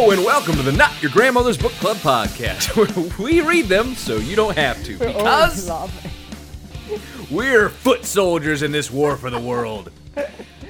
[0.00, 3.96] Hello and welcome to the Not Your Grandmother's Book Club podcast, where we read them
[3.96, 5.68] so you don't have to, because
[7.28, 9.90] we're foot soldiers in this war for the world.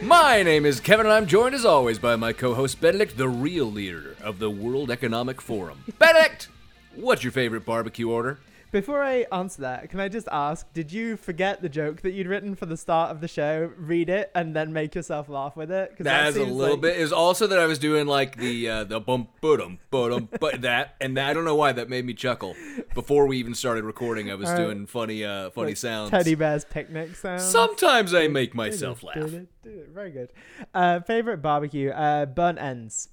[0.00, 3.66] My name is Kevin, and I'm joined as always by my co-host Benedict, the real
[3.66, 5.84] leader of the World Economic Forum.
[5.98, 6.48] Benedict,
[6.94, 8.38] what's your favorite barbecue order?
[8.70, 12.26] Before I answer that, can I just ask, did you forget the joke that you'd
[12.26, 15.70] written for the start of the show, read it, and then make yourself laugh with
[15.70, 15.90] it?
[15.96, 16.98] 'Cause that That's a little like- bit.
[16.98, 20.60] It was also that I was doing like the uh, the bum ba-dum ba-dum but
[20.62, 22.54] that and I don't know why that made me chuckle.
[22.94, 24.64] Before we even started recording, I was Alright.
[24.66, 26.10] doing funny uh funny sounds.
[26.10, 27.44] Teddy bear's picnic sounds.
[27.44, 29.14] Sometimes I make myself laugh.
[29.14, 29.88] Did it, did it.
[29.94, 30.30] Very good.
[30.74, 33.08] Uh, favorite barbecue, uh, burnt ends.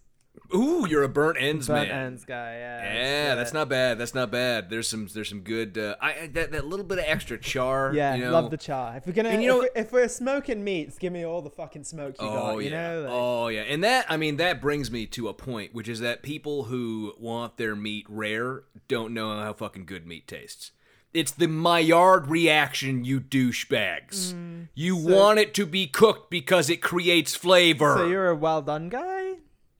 [0.54, 2.06] Ooh, you're a burnt ends Burnt man.
[2.08, 2.54] ends guy.
[2.54, 2.94] Yeah.
[2.94, 3.98] Yeah, that's uh, not bad.
[3.98, 4.70] That's not bad.
[4.70, 7.94] There's some there's some good uh, I that, that little bit of extra char.
[7.94, 8.32] Yeah, you know?
[8.32, 8.98] love the char.
[8.98, 11.42] If we're gonna, And you if, know- we're, if we're smoking meats, give me all
[11.42, 12.58] the fucking smoke you Oh got.
[12.64, 13.02] You know.
[13.02, 13.62] Like, oh yeah.
[13.62, 17.14] And that I mean that brings me to a point, which is that people who
[17.20, 20.72] want their meat rare don't know how fucking good meat tastes.
[21.14, 24.34] It's the Maillard reaction, you douchebags.
[24.76, 25.04] you Mm.
[25.06, 27.96] so- want it to be cooked because it creates flavor.
[27.98, 29.36] So you're a well done guy.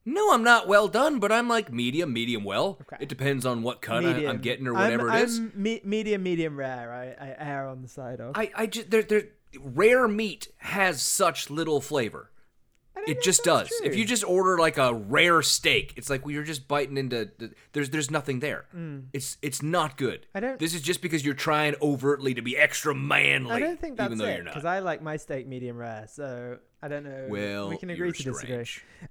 [0.06, 2.78] No, I'm not well done, but I'm like medium, medium well.
[2.82, 2.96] Okay.
[3.02, 5.38] It depends on what cut I, I'm getting or I'm- whatever it is.
[5.38, 6.90] I'm me- medium, medium rare.
[7.20, 8.36] I, I err on the side of.
[8.36, 9.28] I, I just there there
[9.60, 12.30] rare meat has such little flavor.
[13.06, 13.68] It just does.
[13.84, 17.30] If you just order like a rare steak, it's like well, you're just biting into.
[17.38, 18.64] The, there's there's nothing there.
[19.12, 20.22] It's it's not good.
[20.22, 20.26] Mm.
[20.34, 23.52] I don't- This is just because you're trying overtly to be extra manly.
[23.52, 26.06] I don't think that's even though it because I like my steak medium rare.
[26.08, 27.26] So I don't know.
[27.28, 28.66] well, we can agree to disagree.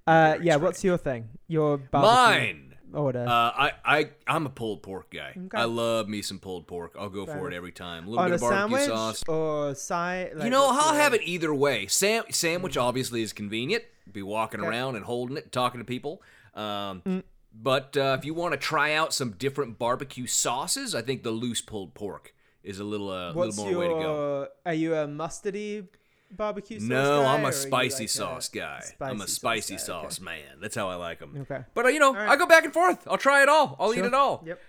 [0.07, 0.55] Uh, yeah.
[0.57, 1.29] What's your thing?
[1.47, 2.11] Your barbecue
[2.45, 2.64] Mine.
[2.93, 5.33] Order Uh, I, I, I'm a pulled pork guy.
[5.37, 5.57] Okay.
[5.57, 6.95] I love me some pulled pork.
[6.99, 8.05] I'll go Fair for it every time.
[8.05, 9.23] A little on bit of barbecue sandwich sauce.
[9.27, 10.31] or side.
[10.35, 11.87] Like, you know, I'll have it either way.
[11.87, 13.83] Sam- sandwich obviously is convenient.
[14.11, 14.69] Be walking Okay.
[14.69, 16.21] around and holding it, talking to people.
[16.53, 17.23] Um, Mm.
[17.57, 21.31] But uh, if you want to try out some different barbecue sauces, I think the
[21.31, 23.93] loose pulled pork is a little, uh, What's little more your?
[23.95, 24.47] way to go.
[24.65, 25.87] Are you a mustardy
[26.31, 26.87] barbecue sauce?
[26.89, 28.83] No, I'm a spicy like sauce guy.
[29.01, 29.79] I'm a spicy guy?
[29.81, 30.59] sauce man.
[30.61, 31.35] That's how I like them.
[31.41, 31.63] Okay.
[31.73, 32.29] But uh, you know, right.
[32.29, 33.07] I go back and forth.
[33.07, 33.75] I'll try it all.
[33.79, 34.03] I'll Sure.
[34.03, 34.43] eat it all.
[34.45, 34.59] Yep.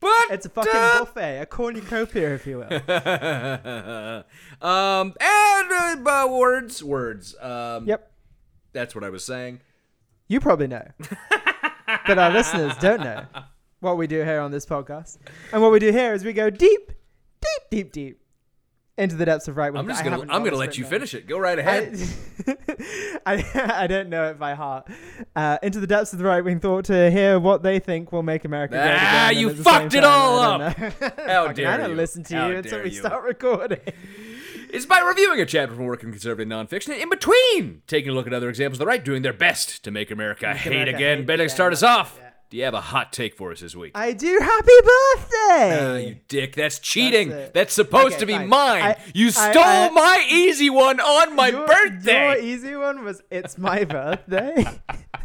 [0.00, 2.70] But It's a fucking uh, buffet, a cornucopia, if you will.
[4.60, 7.34] um, and uh, words, words.
[7.40, 8.12] Um, yep.
[8.72, 9.60] That's what I was saying.
[10.28, 10.86] You probably know,
[12.06, 13.24] but our listeners don't know
[13.80, 15.18] what we do here on this podcast.
[15.52, 16.92] And what we do here is we go deep,
[17.40, 18.20] deep, deep, deep
[18.96, 19.82] into the depths of right wing.
[19.82, 19.84] Thought.
[19.84, 21.26] I'm just gonna I'm gonna let you finish it.
[21.26, 21.98] Go right ahead.
[23.26, 24.86] I, I, I don't know it by heart.
[25.34, 28.22] Uh, into the depths of the right wing thought to hear what they think will
[28.22, 30.76] make America great Ah, you fucked it all up.
[31.26, 31.96] How dare I don't you.
[31.96, 32.96] listen to How you until we you.
[33.00, 33.80] start recording.
[34.70, 38.26] It's by reviewing a chapter from working conservative nonfiction, and in between taking a look
[38.26, 41.18] at other examples of the right doing their best to make America hate America again.
[41.18, 42.18] hate Benedict, start us off.
[42.20, 42.23] Yeah.
[42.54, 43.90] Do you have a hot take for us this week?
[43.96, 44.38] I do.
[44.40, 45.78] Happy birthday!
[45.80, 46.54] Ah, you dick.
[46.54, 47.30] That's cheating.
[47.30, 48.48] That's That's, supposed Okay, to be fine.
[48.48, 48.82] mine.
[48.82, 52.26] I- you stole I- my easy one on my your, birthday.
[52.26, 54.64] Your easy one was "It's my birthday."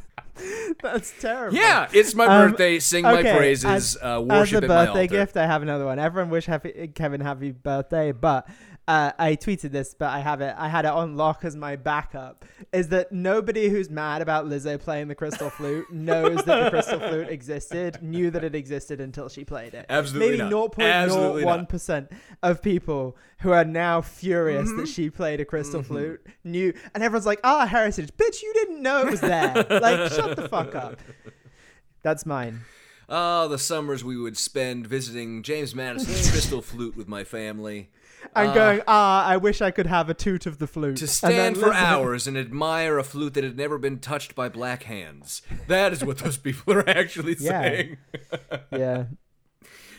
[0.82, 1.56] That's terrible.
[1.56, 2.80] yeah, it's my Um, birthday.
[2.80, 3.66] Sing my okay, praises.
[3.66, 6.00] As, uh, as worship a at my birthday gift, I have another one.
[6.00, 8.48] Everyone wish happy, Kevin happy birthday, but
[8.90, 10.56] uh, I tweeted this, but I have it.
[10.58, 12.44] I had it on lock as my backup.
[12.74, 17.00] Is that nobody who's mad about Lizzo playing the crystal flute knows that the crystal
[17.00, 19.86] flute existed, knew that it existed until she played it.
[19.90, 20.80] Absolutely Maybe not.
[20.80, 21.60] Absolutely not.
[21.60, 24.78] 0.01 percent of people who are now furious Mm-hmm.
[24.80, 28.82] that she played a crystal flute knew, and everyone's like, "Ah, heritage, bitch, you didn't
[28.82, 30.98] know it was there." like, shut the fuck up.
[32.02, 32.62] That's mine.
[33.08, 37.90] Oh, the summers we would spend visiting James Madison's crystal flute with my family.
[38.36, 40.98] And going, ah, I wish I could have a toot of the flute.
[40.98, 44.36] To And stand for listen- hours and admire a flute that had never been touched
[44.36, 45.42] by black hands.
[45.68, 47.62] That is what those people are actually Yeah.
[47.62, 47.98] saying.
[48.72, 49.04] Yeah.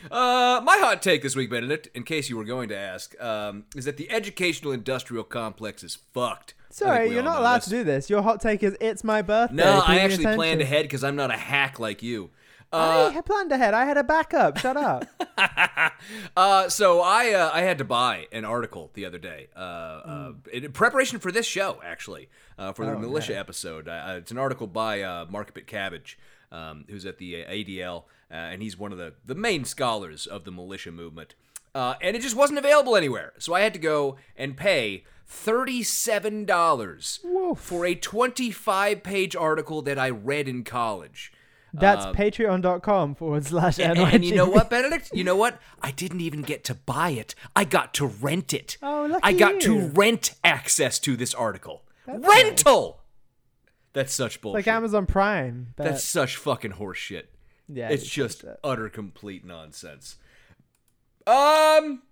[0.09, 3.65] Uh, my hot take this week, Benedict, in case you were going to ask, um,
[3.75, 6.55] is that the educational industrial complex is fucked.
[6.71, 7.65] Sorry, you're not allowed this.
[7.65, 8.09] to do this.
[8.09, 9.57] Your hot take is it's my birthday.
[9.57, 10.35] No, I actually attention.
[10.37, 12.31] planned ahead because I'm not a hack like you.
[12.73, 13.73] I had planned ahead.
[13.73, 14.57] I had a backup.
[14.57, 15.05] Shut up.
[16.35, 20.31] Uh, so I uh, I had to buy an article the other day uh, uh,
[20.51, 22.27] in preparation for this show, actually,
[22.57, 23.87] uh, for the militia episode.
[23.87, 26.15] Uh, it's an article by uh, Mark Pitcavage,
[26.51, 30.43] um, who's at the ADL, uh, and he's one of the, the main scholars of
[30.43, 31.35] the militia movement.
[31.75, 36.45] Uh, and it just wasn't available anywhere, so I had to go and pay thirty-seven
[36.45, 37.19] dollars
[37.57, 41.31] for a twenty-five page article that I read in college.
[41.73, 45.11] That's patreon.com forward slash And, and you know what, Benedict?
[45.13, 45.59] You know what?
[45.81, 47.33] I didn't even get to buy it.
[47.55, 48.77] I got to rent it.
[48.81, 51.83] Oh, lucky I got to rent access to this article.
[52.07, 52.99] Rental.
[53.93, 54.55] That's such bullshit.
[54.55, 55.73] Like Amazon Prime.
[55.75, 57.23] But That's such fucking horseshit.
[57.67, 58.59] yeah, it's it's just bullshit.
[58.63, 60.17] utter complete nonsense.
[61.27, 62.03] Um.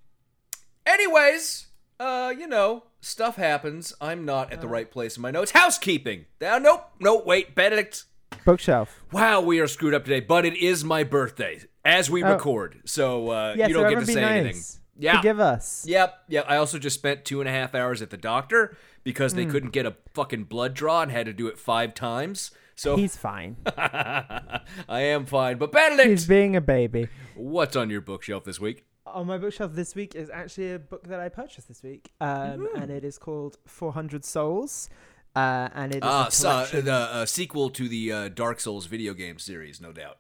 [0.86, 1.68] Anyways,
[2.00, 3.94] uh, you know, stuff happens.
[4.02, 5.52] I'm not at the right place in my notes.
[5.52, 6.26] Housekeeping.
[6.42, 7.26] Now, nope, nope.
[7.26, 8.06] Wait, Benedict.
[8.46, 9.02] Bookshelf.
[9.12, 12.34] Wow, we are screwed up today, but it is my birthday as we Oh.
[12.34, 14.32] record, so uh, Yeah, you don't get to say nice.
[14.32, 14.62] anything.
[14.98, 15.18] Yeah.
[15.18, 15.86] Forgive us.
[15.88, 16.46] Yep, yep.
[16.50, 18.76] I also just spent two and a half hours at the doctor
[19.06, 22.52] because they couldn't get a fucking blood draw and had to do it five times.
[22.76, 23.56] So He's fine.
[23.68, 25.58] I am fine.
[25.58, 27.08] But Benedict, He's being a baby.
[27.36, 28.86] what's on your bookshelf this week?
[29.06, 32.68] On my bookshelf this week is actually a book that I purchased this week, um,
[32.68, 32.82] Hmm.
[32.82, 34.90] and it is called 400 Souls.
[35.40, 38.88] Uh, and it is a so, uh, the uh, sequel to the uh, Dark Souls
[38.88, 40.18] video game series, no doubt.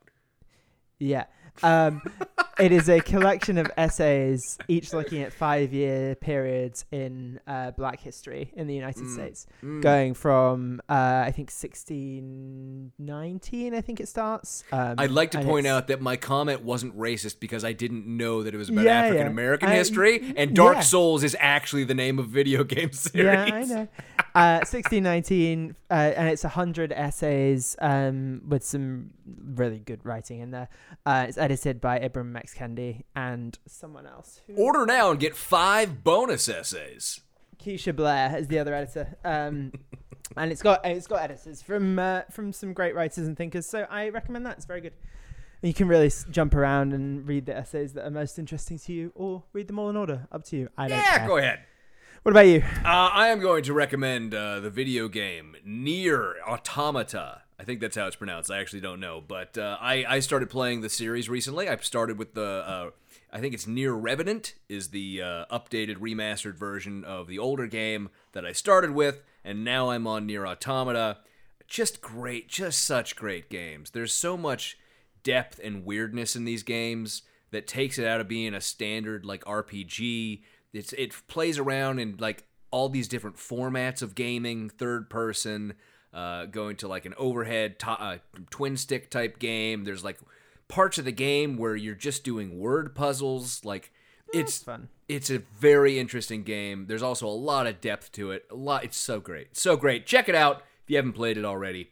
[0.99, 1.25] Yeah.
[1.61, 2.01] Um,
[2.59, 7.99] it is a collection of essays, each looking at five year periods in uh, black
[7.99, 9.13] history in the United Mm.
[9.13, 9.47] States,
[9.81, 14.63] going from, uh, I think, 1619, I think it starts.
[14.71, 18.43] Um, I'd like to point out that my comment wasn't racist because I didn't know
[18.43, 19.05] that it was about Yeah, yeah.
[19.07, 20.81] African American I- history, and Dark yeah.
[20.81, 23.25] Souls is actually the name of video game series.
[23.25, 23.87] Yeah, I know.
[24.35, 29.09] Uh, 1619, uh, and it's 100 essays um, with some
[29.55, 30.69] really good writing in there.
[31.05, 32.53] Uh, it's edited by Ibram X.
[32.53, 34.41] Kendi and someone else.
[34.47, 34.55] Who...
[34.55, 37.21] Order now and get five bonus essays.
[37.59, 39.17] Keisha Blain is the other editor.
[39.25, 39.71] Um,
[40.37, 43.65] and it's got it's got editors from uh, from some great writers and thinkers.
[43.65, 44.57] So I recommend that.
[44.57, 44.93] It's very good.
[45.61, 48.93] You can really s- jump around and read the essays that are most interesting to
[48.93, 50.27] you, or read them all in order.
[50.31, 50.69] Up to you.
[50.77, 51.27] I don't Yeah, care.
[51.27, 51.59] go ahead.
[52.23, 52.61] What about you?
[52.83, 57.43] Uh, I am going to recommend uh, the video game NieR Automata.
[57.57, 58.51] I think that's how it's pronounced.
[58.51, 61.69] I actually don't know, but uh, I I started playing the series recently.
[61.69, 62.89] I started with the uh,
[63.31, 68.09] I think it's NieR Revenant is the uh, updated remastered version of the older game
[68.33, 71.19] that I started with, and now I'm on NieR Automata.
[71.67, 73.91] Just great, just such great games.
[73.91, 74.77] There's so much
[75.23, 77.21] depth and weirdness in these games
[77.51, 80.41] that takes it out of being a standard like RPG.
[80.73, 85.73] It's it plays around in like all these different formats of gaming, third person,
[86.13, 88.17] uh, going to like an overhead to- uh,
[88.49, 89.83] twin stick type game.
[89.83, 90.19] There's like
[90.67, 93.65] parts of the game where you're just doing word puzzles.
[93.65, 93.91] Like
[94.33, 94.89] it's fun.
[95.07, 96.85] It's a very interesting game.
[96.87, 98.45] There's also a lot of depth to it.
[98.51, 98.83] A lot.
[98.83, 100.05] It's so great, so great.
[100.05, 101.89] Check it out if you haven't played it already.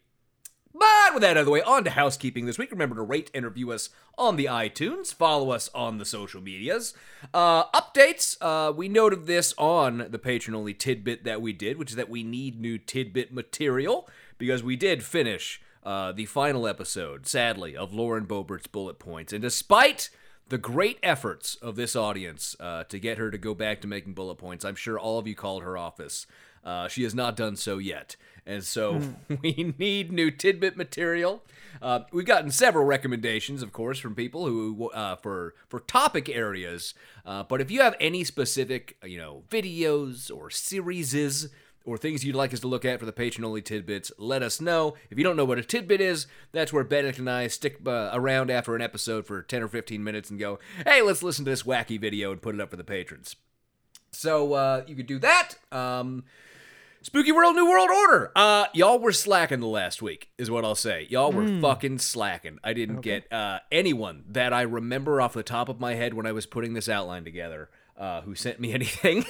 [0.77, 2.71] But with that out of the way, on to housekeeping this week.
[2.71, 5.13] Remember to rate and review us on the iTunes.
[5.13, 6.93] Follow us on the social medias.
[7.33, 8.37] Uh, updates.
[8.41, 12.09] Uh, we noted this on the patron only tidbit that we did, which is that
[12.09, 14.07] we need new tidbit material
[14.37, 19.33] because we did finish uh, the final episode, sadly, of Lauren Boebert's Bullet Points.
[19.33, 20.09] And despite
[20.49, 24.13] the great efforts of this audience uh, to get her to go back to making
[24.13, 26.27] bullet points, I'm sure all of you called her office.
[26.63, 28.15] Uh, she has not done so yet.
[28.47, 29.01] And so
[29.41, 31.43] we need new tidbit material.
[31.81, 36.93] Uh, we've gotten several recommendations, of course, from people who uh, for for topic areas.
[37.25, 41.49] Uh, but if you have any specific, you know, videos or series
[41.85, 44.59] or things you'd like us to look at for the patron only tidbits, let us
[44.59, 44.95] know.
[45.09, 48.09] If you don't know what a tidbit is, that's where Benedict and I stick uh,
[48.13, 51.51] around after an episode for 10 or 15 minutes and go, hey, let's listen to
[51.51, 53.37] this wacky video and put it up for the patrons.
[54.11, 55.55] So uh, you could do that.
[55.71, 56.25] Um,
[57.07, 58.33] Spooky World, New World Order.
[58.35, 61.07] Uh, y'all were slacking the last week, is what I'll say.
[61.09, 62.59] Y'all were fucking slacking.
[62.65, 66.25] I didn't get uh, anyone that I remember off the top of my head when
[66.25, 69.23] I was putting this outline together uh, who sent me anything.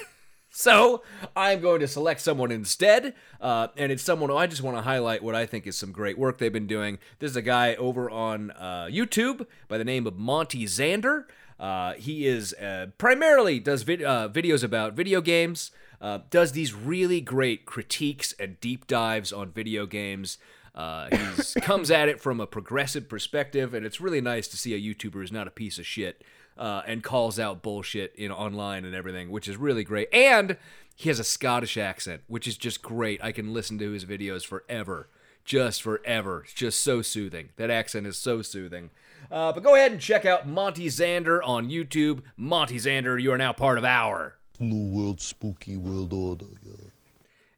[0.49, 1.03] so
[1.35, 4.81] I'm going to select someone instead, uh, and it's someone who I just want to
[4.81, 6.97] highlight what I think is some great work they've been doing.
[7.19, 11.25] This is a guy over on uh, YouTube by the name of Monty Zander.
[11.59, 15.69] Uh, he is uh, primarily does vid- uh, videos about video games.
[15.99, 20.37] Uh, does these really great critiques and deep dives on video games.
[20.75, 24.73] Uh, he comes at it from a progressive perspective, and it's really nice to see
[24.73, 26.23] a YouTuber who's not a piece of shit
[26.57, 30.07] uh, and calls out bullshit in online and everything, which is really great.
[30.13, 30.57] And
[30.95, 33.23] he has a Scottish accent, which is just great.
[33.23, 35.09] I can listen to his videos forever,
[35.45, 36.43] just forever.
[36.43, 37.49] It's just so soothing.
[37.57, 38.91] That accent is so soothing.
[39.31, 42.21] Uh, but go ahead and check out Monty Xander on YouTube.
[42.35, 44.36] Monty Xander, you are now part of our.
[44.59, 46.45] New World Spooky World Order.
[46.63, 46.89] Yeah.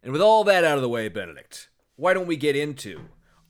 [0.03, 3.01] And with all that out of the way, Benedict, why don't we get into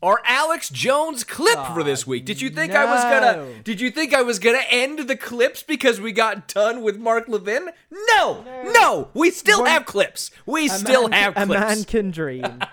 [0.01, 2.25] our Alex Jones clip for this week?
[2.25, 3.62] Did you think I was gonna?
[3.63, 7.27] Did you think I was gonna end the clips because we got done with Mark
[7.27, 7.70] Levin?
[7.91, 10.32] No, no, we still One- have clips.
[10.46, 12.60] We still man, have a man can dream.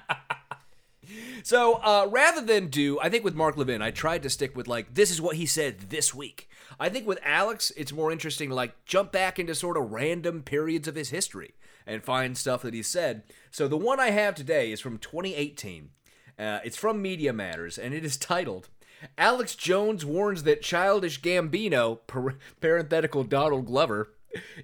[1.46, 4.66] So uh, rather than do, I think with Mark Levin, I tried to stick with
[4.66, 6.48] like this is what he said this week.
[6.78, 10.42] I think with Alex, it's more interesting to like jump back into sort of random
[10.42, 11.54] periods of his history
[11.86, 13.22] and find stuff that he said.
[13.50, 15.90] So the one I have today is from 2018.
[16.38, 18.68] Uh, it's from Media Matters, and it is titled.
[19.16, 24.10] Alex Jones warns that childish Gambino, par- parenthetical Donald Glover,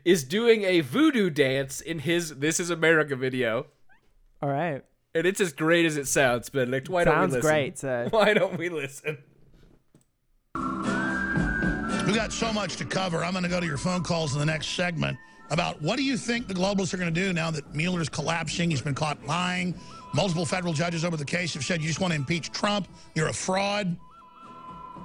[0.04, 3.66] is doing a voodoo dance in his This Is America video.
[4.42, 4.82] All right.
[5.14, 6.88] And it's as great as it sounds, Benedict.
[6.88, 7.50] Why don't Sounds we listen?
[7.50, 9.18] great, so- Why don't we listen?
[12.06, 13.24] We got so much to cover.
[13.24, 15.16] I'm going to go to your phone calls in the next segment
[15.50, 18.70] about what do you think the globalists are going to do now that Mueller's collapsing?
[18.70, 19.74] He's been caught lying.
[20.12, 22.88] Multiple federal judges over the case have said you just want to impeach Trump.
[23.14, 23.96] You're a fraud.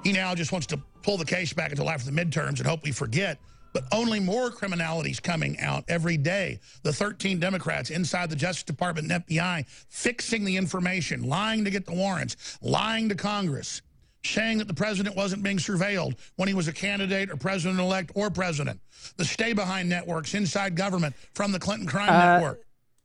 [0.02, 2.82] He now just wants to pull the case back until after the midterms and hope
[2.82, 3.38] we forget.
[3.72, 6.58] But only more criminalities coming out every day.
[6.82, 11.86] The 13 Democrats inside the Justice Department and FBI fixing the information, lying to get
[11.86, 13.82] the warrants, lying to Congress,
[14.24, 18.30] saying that the president wasn't being surveilled when he was a candidate or president-elect or
[18.30, 18.80] president.
[19.16, 22.62] The stay-behind networks inside government from the Clinton crime Uh, network.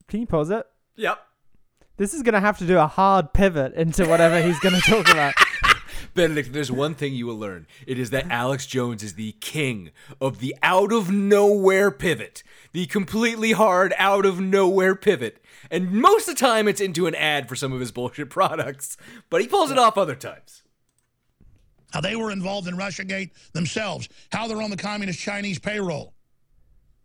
[0.08, 0.66] Can you pause it?
[0.96, 1.20] Yep.
[1.98, 4.82] This is going to have to do a hard pivot into whatever he's going to
[4.82, 5.34] talk about.
[6.16, 7.66] Benedict, there's one thing you will learn.
[7.88, 12.44] It is that Alex Jones is the king of the out of nowhere pivot.
[12.72, 15.44] The completely hard out of nowhere pivot.
[15.72, 18.98] And most of the time it's into an ad for some of his bullshit products.
[19.30, 20.63] But he pulls it off other times.
[21.94, 26.14] How they were involved in Russiagate themselves, how they're on the communist Chinese payroll.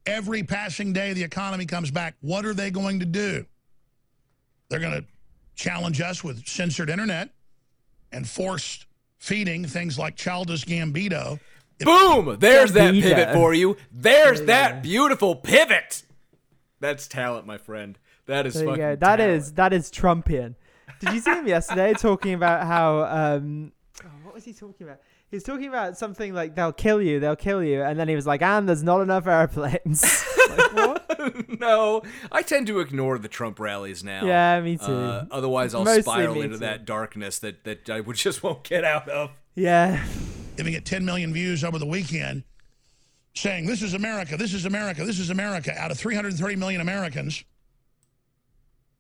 [0.07, 3.45] Every passing day the economy comes back, what are they going to do?
[4.71, 5.05] They're going to
[5.55, 7.29] challenge us with censored internet
[8.13, 8.87] and forced
[9.19, 11.39] feeding things like childish Gambito.
[11.81, 12.39] Boom!
[12.41, 13.77] There's that pivot for you.
[13.93, 16.03] There's that beautiful pivot.
[16.81, 17.99] That's talent, my friend.
[18.27, 18.97] That is There you fucking go.
[18.97, 19.33] That talent.
[19.33, 20.55] is that is Trumpian.
[21.01, 23.78] Did you see him yesterday talking about how um what
[24.39, 25.01] was he talking about?
[25.31, 28.15] He was talking about something like they'll kill you, they'll kill you, and then he
[28.15, 30.25] was like, and there's not enough airplanes.
[30.51, 31.61] like, what?
[31.61, 34.25] no, I tend to ignore the Trump rallies now.
[34.25, 34.85] Yeah, me too.
[34.85, 36.59] Uh, otherwise, I'll Mostly spiral into too.
[36.61, 39.31] that darkness that, that I would just won't get out of.
[39.57, 40.05] Yeah.
[40.57, 42.45] giving it 10 million views over the weekend,
[43.35, 47.43] saying, This is America, this is America, this is America, out of 330 million Americans,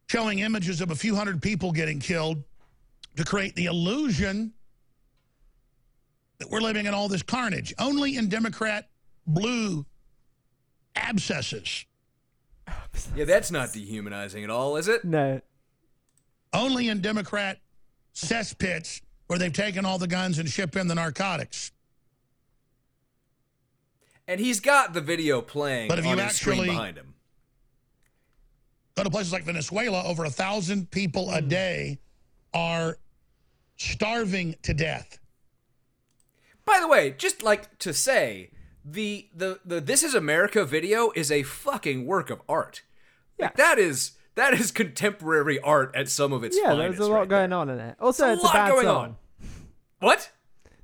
[0.08, 2.42] showing images of a few hundred people getting killed
[3.14, 4.52] to create the illusion
[6.38, 7.74] that we're living in all this carnage.
[7.78, 8.88] Only in Democrat
[9.26, 9.84] blue
[10.96, 11.84] abscesses,
[13.14, 15.04] Yeah, that's not dehumanizing at all, is it?
[15.04, 15.40] No.
[16.52, 17.58] only in Democrat
[18.14, 21.72] cesspits where they've taken all the guns and shipped in the narcotics.
[24.26, 27.14] And he's got the video playing But if on you his screen actually- behind him.
[28.96, 31.48] go to places like Venezuela, over a thousand people a hmm.
[31.48, 31.98] day
[32.52, 32.98] are
[33.76, 35.18] starving to death.
[36.68, 38.50] By the way, just like to say,
[38.84, 42.82] the the the This Is America video is a fucking work of art.
[43.38, 46.98] Like, that is that is contemporary art at some of its Yeah, finest.
[46.98, 47.58] there's a lot right going there.
[47.58, 47.96] on in it.
[48.00, 49.04] Also, There's it's a a, lot bad going song.
[49.04, 49.16] on.
[50.00, 50.30] What?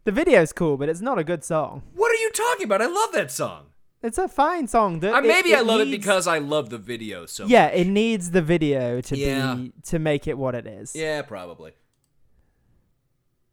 [0.04, 1.82] The video's cool, but it's not a good song.
[1.94, 2.82] What are you talking about?
[2.82, 3.66] I love that song.
[4.02, 5.00] It's a fine song.
[5.00, 7.74] The, Uh, maybe it- I love it because I love the video so yeah, much.
[7.74, 9.54] it needs the video to Yeah.
[9.54, 10.94] be to make it what it is.
[10.94, 11.72] Yeah, probably.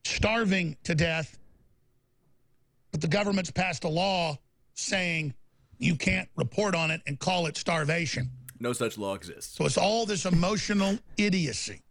[0.04, 1.38] starving to death,
[2.92, 4.38] but the government's passed a law
[4.74, 5.34] saying
[5.78, 8.30] you can't report on it and call it starvation.
[8.60, 9.56] No such law exists.
[9.58, 11.82] So it's all this emotional idiocy.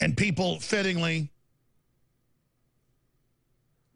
[0.00, 1.30] And people fittingly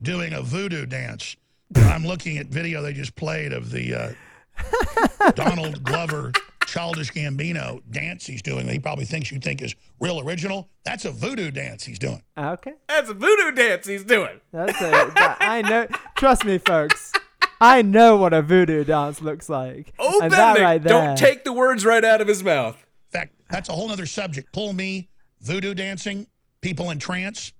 [0.02, 1.36] doing a voodoo dance.
[1.76, 6.32] I'm looking at video they just played of the uh, Donald Glover
[6.70, 8.66] childish Gambino dance he's doing.
[8.66, 10.68] That he probably thinks you think is real original.
[10.84, 12.22] That's a voodoo dance he's doing.
[12.38, 12.74] Okay.
[12.88, 14.40] That's a voodoo dance he's doing.
[14.52, 14.90] That's it.
[15.14, 15.86] That- I know.
[16.16, 17.12] Trust me, folks.
[17.60, 19.92] I know what a voodoo dance looks like.
[19.98, 20.92] Oh, and that right there.
[20.92, 22.76] don't take the words right out of his mouth.
[23.12, 24.52] In fact, that's a whole other subject.
[24.52, 25.08] Pull me,
[25.42, 26.26] voodoo dancing,
[26.62, 27.52] people in trance,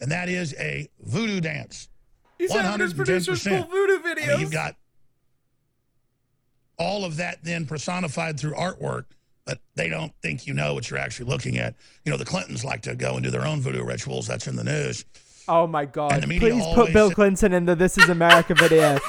[0.00, 1.88] and that is a voodoo dance.
[2.38, 3.70] He's having his producers pull 110%.
[3.70, 4.28] voodoo I videos.
[4.28, 4.76] mean, you've got
[6.82, 9.04] all of that then personified through artwork
[9.44, 11.74] but they don't think you know what you're actually looking at.
[12.04, 14.28] You know, the Clintons like to go and do their own voodoo rituals.
[14.28, 15.04] That's in the news.
[15.48, 16.12] Oh my god.
[16.12, 18.98] And the media Please put Bill say- Clinton in the This Is America video.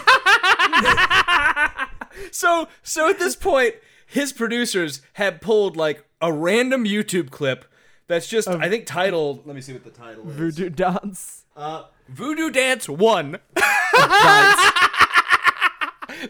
[2.32, 3.76] So, so at this point,
[4.08, 7.66] his producers had pulled like a random YouTube clip
[8.08, 9.46] that's just, I think, titled.
[9.46, 10.36] Let me see what the title is.
[10.36, 11.46] Voodoo dance.
[11.56, 13.40] Uh, Voodoo Dance One.
[13.56, 14.72] Right.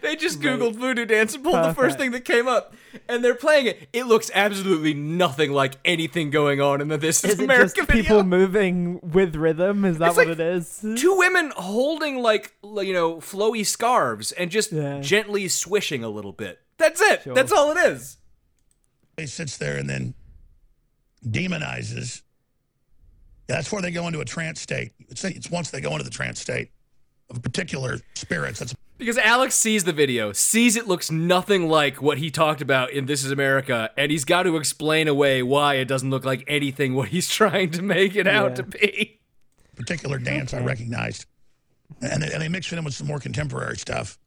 [0.02, 2.74] They just Googled Voodoo Dance and pulled the first thing that came up,
[3.08, 3.88] and they're playing it.
[3.94, 7.74] It looks absolutely nothing like anything going on in the This Is, Is it America
[7.76, 8.02] just video.
[8.04, 9.86] people moving with rhythm?
[9.86, 10.86] Is that It's what like it is?
[10.98, 15.00] Two women holding like you know flowy scarves and just Yeah.
[15.02, 16.60] gently swishing a little bit.
[16.78, 17.22] That's it.
[17.26, 18.18] That's all it is.
[19.18, 20.16] He sits there and then
[21.26, 22.22] demonizes.
[23.48, 24.92] That's where they go into a trance state.
[25.10, 26.72] It's, it's once they go into the trance state
[27.30, 28.60] of particular spirits.
[28.60, 32.92] That's Because Alex sees the video, sees it looks nothing like what he talked about
[32.92, 36.44] in This Is America, and he's got to explain away why it doesn't look like
[36.48, 39.20] anything what he's trying to make it out to be.
[39.76, 41.26] particular dance I recognized.
[42.02, 44.18] And they, and they mix it in with some more contemporary stuff,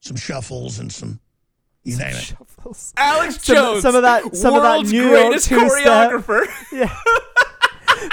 [0.00, 1.18] some shuffles and some,
[1.82, 2.22] you name it.
[2.22, 2.92] Shuffles.
[2.96, 6.10] Alex Some- Jones, some of that- some of that world's New York greatest two-step.
[6.12, 6.46] choreographer.
[6.72, 6.94] Yeah.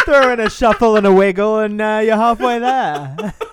[0.06, 3.34] Throw in a shuffle and a wiggle, and uh, you're halfway there.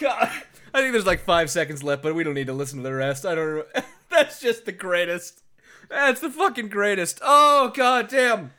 [0.00, 0.30] God.
[0.74, 2.94] I think there's like five seconds left, but we don't need to listen to the
[2.94, 3.24] rest.
[3.24, 3.56] I don't.
[3.56, 3.64] know.
[4.10, 5.42] That's just the greatest.
[5.88, 7.20] That's the fucking greatest.
[7.22, 8.52] Oh god damn.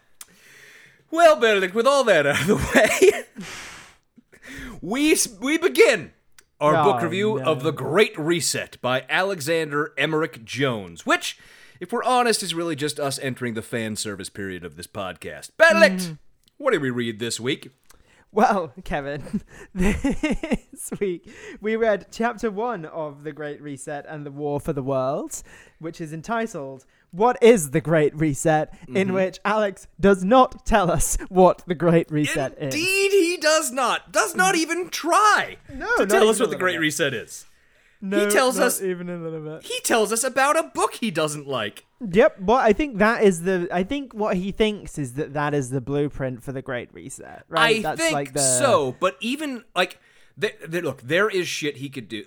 [1.11, 3.23] Well, Benedict, with all that out of the way,
[4.81, 6.11] we we begin
[6.59, 7.51] our Oh, book review no.
[7.51, 11.37] of The Great Reset by Alexander Emric Jones, which,
[11.79, 15.51] if we're honest, is really just us entering the fan service period of this podcast.
[15.57, 16.17] Benedict, Mm.
[16.57, 17.69] what did we read this week?
[18.31, 19.41] Well, Kevin,
[19.73, 21.29] this week
[21.61, 25.41] we read chapter one of The Great Reset and the War for the World,
[25.79, 28.73] which is entitled What is the Great Reset?
[28.87, 29.13] In mm-hmm.
[29.13, 32.75] which Alex does not tell us what the Great Reset is.
[32.75, 34.11] Indeed, he does not.
[34.11, 36.81] Does not even try No, to not tell us what the Great bit.
[36.81, 37.45] Reset is.
[37.99, 39.63] No, tells not us- even a little bit.
[39.63, 41.85] He tells us about a book he doesn't like.
[42.11, 42.41] Yep.
[42.41, 43.67] Well, I think that is the.
[43.71, 47.43] I think what he thinks is that that is the blueprint for the Great Reset.
[47.49, 47.77] Right.
[47.77, 49.99] I That's think like the, so, but even like,
[50.39, 52.23] th- th- look, there is shit he could do.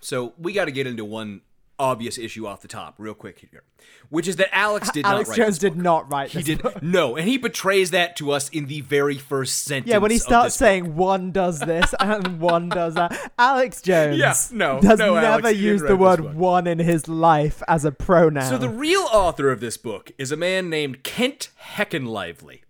[0.00, 1.40] So we got to get into one
[1.78, 3.62] obvious issue off the top, real quick here,
[4.08, 5.38] which is that Alex did Alex not write.
[5.40, 6.30] Alex Jones did not write.
[6.30, 6.82] He did book.
[6.82, 9.90] no, and he betrays that to us in the very first sentence.
[9.90, 14.34] Yeah, when he starts saying one does this and one does that, Alex Jones Yeah,
[14.52, 16.66] no, does no, never didn't use the word one.
[16.66, 18.48] in his life as a pronoun.
[18.48, 22.60] So the real author of this book is a man named Kent Heckenlively.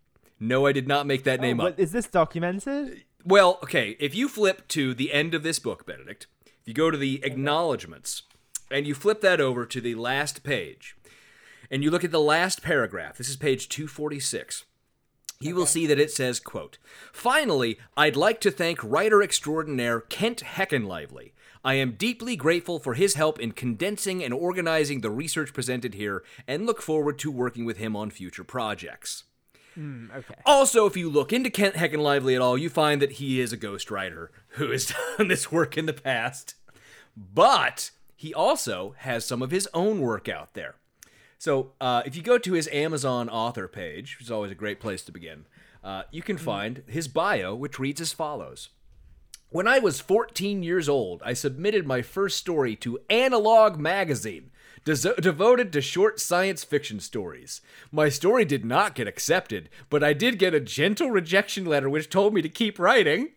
[0.41, 1.77] No, I did not make that name Oh, up.
[1.77, 3.05] but is this documented?
[3.25, 6.91] Well, okay, if you flip to the end of this book, Benedict, if you go
[6.91, 8.23] to the acknowledgments
[8.71, 10.97] and you flip that over to the last page
[11.71, 14.65] and you look at the last paragraph, this is page 246.
[15.41, 16.79] You will see that it says, quote,
[17.13, 21.33] Finally, I'd like to thank writer extraordinaire Kent Heckenlively.
[21.65, 26.23] I am deeply grateful for his help in condensing and organizing the research presented here
[26.47, 29.25] and look forward to working with him on future projects.
[29.75, 30.35] Hmm, okay.
[30.47, 33.59] Also, if you look into Kent Heckenlively at all, you find that he is a
[33.59, 34.87] ghostwriter who has
[35.19, 36.55] done this work in the past.
[37.17, 40.77] But he also has some of his own work out there.
[41.39, 44.81] So uh, if you go to his Amazon author page, which is always a great
[44.81, 45.47] place to begin,
[45.83, 48.71] uh, you can find his bio, which reads as follows.
[49.51, 54.51] When I was 14 years old, I submitted my first story to Analog Magazine,
[54.85, 57.61] des- devoted to short science fiction stories.
[57.93, 62.09] My story did not get accepted, but I did get a gentle rejection letter which
[62.11, 63.33] told me to keep writing.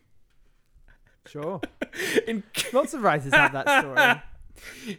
[1.25, 1.59] Sure.
[2.27, 4.21] In- Lots of writers have that story.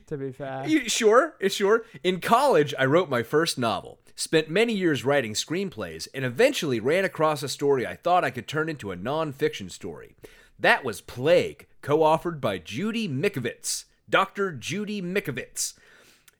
[0.07, 0.69] to be fair.
[0.89, 1.85] Sure, sure.
[2.03, 7.05] In college, I wrote my first novel, spent many years writing screenplays, and eventually ran
[7.05, 10.17] across a story I thought I could turn into a nonfiction story.
[10.59, 14.53] That was Plague, co authored by Judy Mikovits, Dr.
[14.53, 15.75] Judy Mikovits.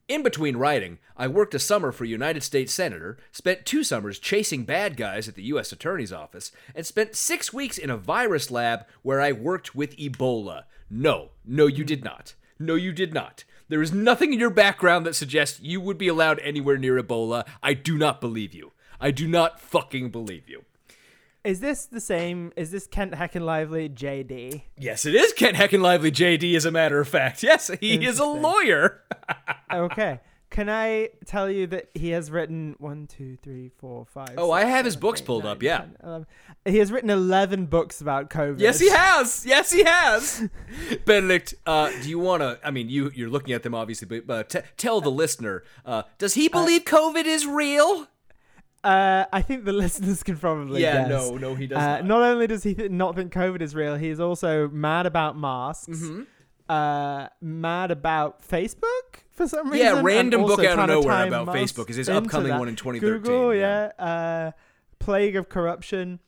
[0.09, 4.63] In between writing, I worked a summer for United States Senator, spent two summers chasing
[4.63, 5.71] bad guys at the U.S.
[5.71, 10.63] Attorney's Office, and spent six weeks in a virus lab where I worked with Ebola.
[10.89, 12.33] No, no, you did not.
[12.59, 13.45] No, you did not.
[13.69, 17.47] There is nothing in your background that suggests you would be allowed anywhere near Ebola.
[17.63, 18.73] I do not believe you.
[18.99, 20.65] I do not fucking believe you.
[21.45, 22.51] Is this the same?
[22.57, 24.63] Is this Kent Heckenlively JD?
[24.77, 27.43] Yes, it is Kent Heckenlively, JD, as a matter of fact.
[27.43, 29.03] Yes, he is a lawyer.
[29.71, 30.19] Okay.
[30.49, 34.31] Can I tell you that he has written one, two, three, four, five.
[34.35, 35.77] Oh, six, I have his seven, books eight, pulled nine, up, yeah.
[35.77, 36.27] 10, 11.
[36.65, 38.59] He has written eleven books about COVID.
[38.59, 39.45] Yes, he has.
[39.45, 40.49] Yes, he has.
[41.05, 42.59] Benedict, uh, do you want to?
[42.63, 46.03] I mean, you you're looking at them obviously, but uh, t- tell the listener: uh,
[46.17, 48.07] Does he believe COVID is real?
[48.83, 51.09] Uh, I think the listeners can probably Yeah, guess.
[51.09, 52.05] no, no, he does Uh, not.
[52.05, 55.99] not only does he th- not think COVID is real, he's also mad about masks.
[55.99, 56.23] Mm-hmm.
[56.69, 59.85] Uh, mad about Facebook for some reason.
[59.87, 62.59] Yeah, random book out of nowhere about Facebook is his upcoming that.
[62.59, 63.89] one in 2013, Google, yeah.
[63.97, 64.05] yeah.
[64.05, 64.51] Uh,
[64.99, 66.19] plague of corruption.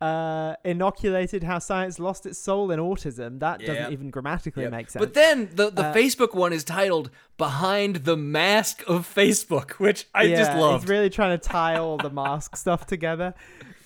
[0.00, 3.38] Uh, inoculated how science lost its soul in autism.
[3.40, 3.68] That Yeah.
[3.68, 4.72] doesn't even grammatically Yep.
[4.72, 5.02] make sense.
[5.02, 10.06] But then the the Uh, Facebook one is titled "Behind the Mask of Facebook," which
[10.14, 10.82] I yeah, just love.
[10.82, 13.32] He's really trying to tie all the mask stuff together.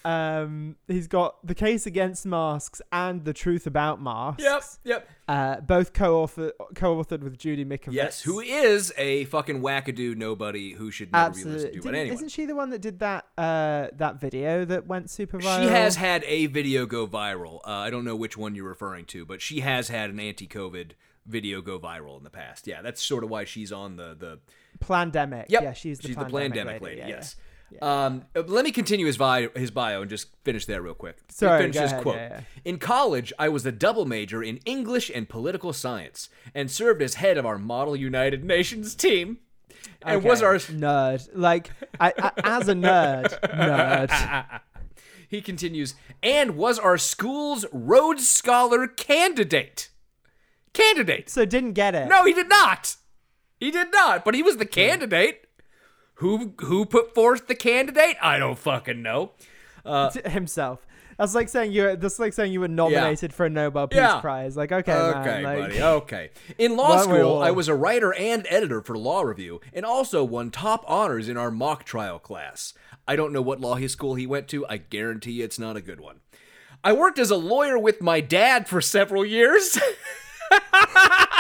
[0.05, 4.43] Um, he's got the case against masks and the truth about masks.
[4.43, 5.09] Yep, yep.
[5.27, 7.93] Uh, both co-author, co-authored with Judy Mikovits.
[7.93, 11.53] Yes, who is a fucking wackadoo nobody who should never be Absolutely.
[11.65, 11.81] listened to.
[11.81, 15.39] Didn't- anyway, Isn't she the one that did that uh, that video that went super
[15.39, 15.63] viral?
[15.63, 17.57] She has had a video go viral.
[17.67, 20.93] Uh, I don't know which one you're referring to, but she has had an anti-COVID
[21.27, 22.67] video go viral in the past.
[22.67, 24.39] Yeah, that's sort of why she's on the the.
[24.81, 25.47] Plandemic.
[25.49, 27.01] Yep, Yeah, she's the she's plandemic, the pandemic lady.
[27.01, 27.11] lady.
[27.11, 27.37] Yeah, yes.
[27.83, 31.19] Um, uh, let me continue his bio, his bio and just finish there real quick.
[31.29, 32.17] Sorry, finish his ahead, quote.
[32.17, 32.41] yeah, yeah.
[32.65, 37.15] In college, I was a double major in English and political science, and served as
[37.15, 39.39] head of our Model United Nations team.
[40.03, 41.29] And was our nerd.
[41.35, 44.61] Like, I, I, as a nerd, nerd.
[45.29, 49.91] he continues, and was our school's Rhodes Scholar candidate.
[50.73, 51.29] Candidate.
[51.29, 52.09] So didn't get it.
[52.09, 52.97] No, he did not.
[53.59, 54.25] He did not.
[54.25, 55.48] But he was the candidate.
[56.19, 58.17] Who who put forth the candidate?
[58.21, 59.33] I don't fucking know.
[59.85, 60.85] Uh, himself.
[61.17, 61.97] That's like saying you're.
[61.97, 64.21] That's like saying you were nominated for a Nobel Peace Yeah.
[64.21, 64.57] Prize.
[64.57, 65.83] Like, okay, Okay, man, like, buddy.
[65.83, 66.31] Okay.
[66.59, 67.39] In law school.
[67.41, 71.37] I was a writer and editor for Law Review, and also won top honors in
[71.37, 72.75] our mock trial class.
[73.07, 74.67] I don't know what law school he went to.
[74.69, 76.21] I guarantee you it's not a good one.
[76.85, 79.79] I worked as a lawyer with my dad for several years.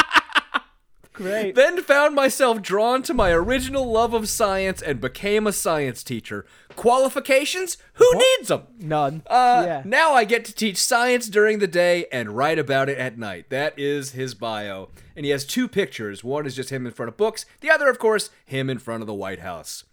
[1.19, 1.55] Great.
[1.55, 6.47] then found myself drawn to my original love of science and became a science teacher.
[6.77, 7.77] Qualifications?
[7.95, 8.63] Who needs them?
[8.79, 9.23] None.
[9.27, 9.83] Uh, yeah.
[9.85, 13.51] Now I get to teach science during the day and write about it at night.
[13.51, 14.89] That is his bio.
[15.15, 16.25] And he has two pictures.
[16.25, 19.03] One is just him in front of books, the other, of course, him in front
[19.03, 19.85] of the White House.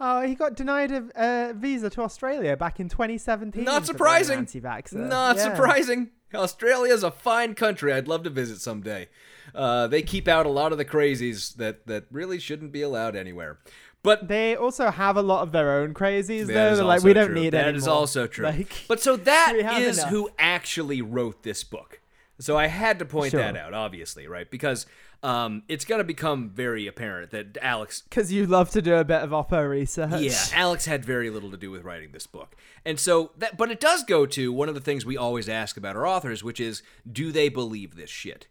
[0.00, 3.62] Oh, he got denied a uh, visa to Australia back in 2017.
[3.62, 4.38] Not surprising.
[4.38, 4.94] Anti-vaxxer.
[4.94, 5.42] Not Yeah.
[5.42, 6.10] surprising.
[6.34, 7.92] Australia's a fine country.
[7.92, 9.08] I'd love to visit someday.
[9.54, 13.16] Uh, they keep out a lot of the crazies that, that really shouldn't be allowed
[13.16, 13.58] anywhere.
[14.02, 16.74] But They also have a lot of their own crazies, though.
[16.74, 17.34] They're like, we don't true.
[17.34, 18.46] need That any is also true.
[18.46, 20.10] Like, but so that is enough.
[20.10, 22.00] who actually wrote this book.
[22.38, 23.40] So I had to point Sure.
[23.42, 24.50] that out, obviously, right?
[24.50, 24.86] Because
[25.22, 29.04] um, it's going to become very apparent that Alex, because you love to do a
[29.04, 30.22] bit of oppo research.
[30.22, 33.58] yeah, Alex had very little to do with writing this book, and so that.
[33.58, 36.42] But it does go to one of the things we always ask about our authors,
[36.42, 36.82] which is,
[37.12, 38.46] do they believe this shit?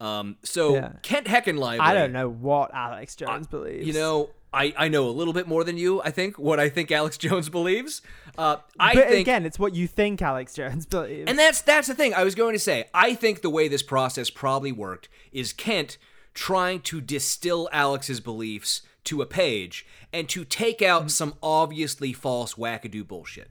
[0.00, 0.92] Um, so Yeah.
[1.02, 3.86] Kent Heckenlively, I don't know what Alex Jones believes.
[3.86, 6.00] You know, I, I know a little bit more than you.
[6.02, 8.00] I think what I think Alex Jones believes.
[8.36, 11.28] Uh, I but think again, it's what you think Alex Jones believes.
[11.28, 12.86] And that's that's the thing I was going to say.
[12.94, 15.98] I think the way this process probably worked is Kent
[16.34, 22.54] trying to distill Alex's beliefs to a page and to take out some obviously false
[22.54, 23.50] wackadoo bullshit.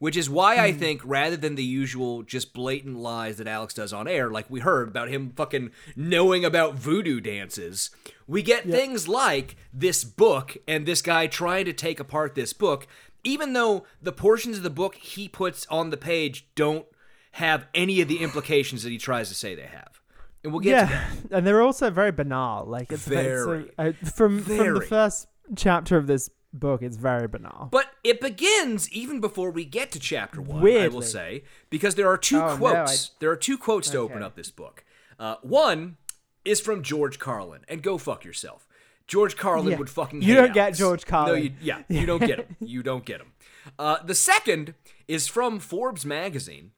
[0.00, 3.92] Which is why I think rather than the usual just blatant lies that Alex does
[3.92, 7.90] on air, like we heard about him fucking knowing about voodoo dances,
[8.26, 12.86] we get things like this book and this guy trying to take apart this book,
[13.24, 16.86] even though the portions of the book he puts on the page don't
[17.32, 20.00] have any of the implications that he tries to say they have.
[20.42, 21.10] And we'll get to that.
[21.30, 22.64] yeah, and they're also very banal.
[22.64, 23.70] Like it's Very.
[23.78, 27.68] a- uh, from from the first chapter of this book, it's very banal.
[27.70, 32.08] But it begins even before we get to chapter one, I will say, because there
[32.08, 33.10] are two Oh, no, quotes.
[33.10, 34.84] I- There are two quotes to open up this book.
[35.18, 35.96] Uh, one
[36.44, 38.66] is from George Carlin, and go fuck yourself.
[39.06, 39.78] George Carlin Yeah.
[39.78, 40.22] would fucking.
[40.22, 40.74] You don't get.
[40.74, 41.42] George No, Carlin.
[41.42, 42.56] you, yeah, you don't get him.
[42.60, 43.32] You don't get him.
[43.78, 44.74] Uh, the second
[45.08, 46.70] is from Forbes magazine,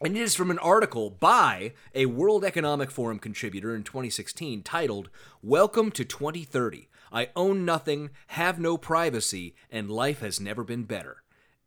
[0.00, 5.10] and it is from an article by a World Economic Forum contributor in 2016 titled
[5.42, 6.88] Welcome to 2030.
[7.14, 11.22] I own nothing, have no privacy, and life has never been better.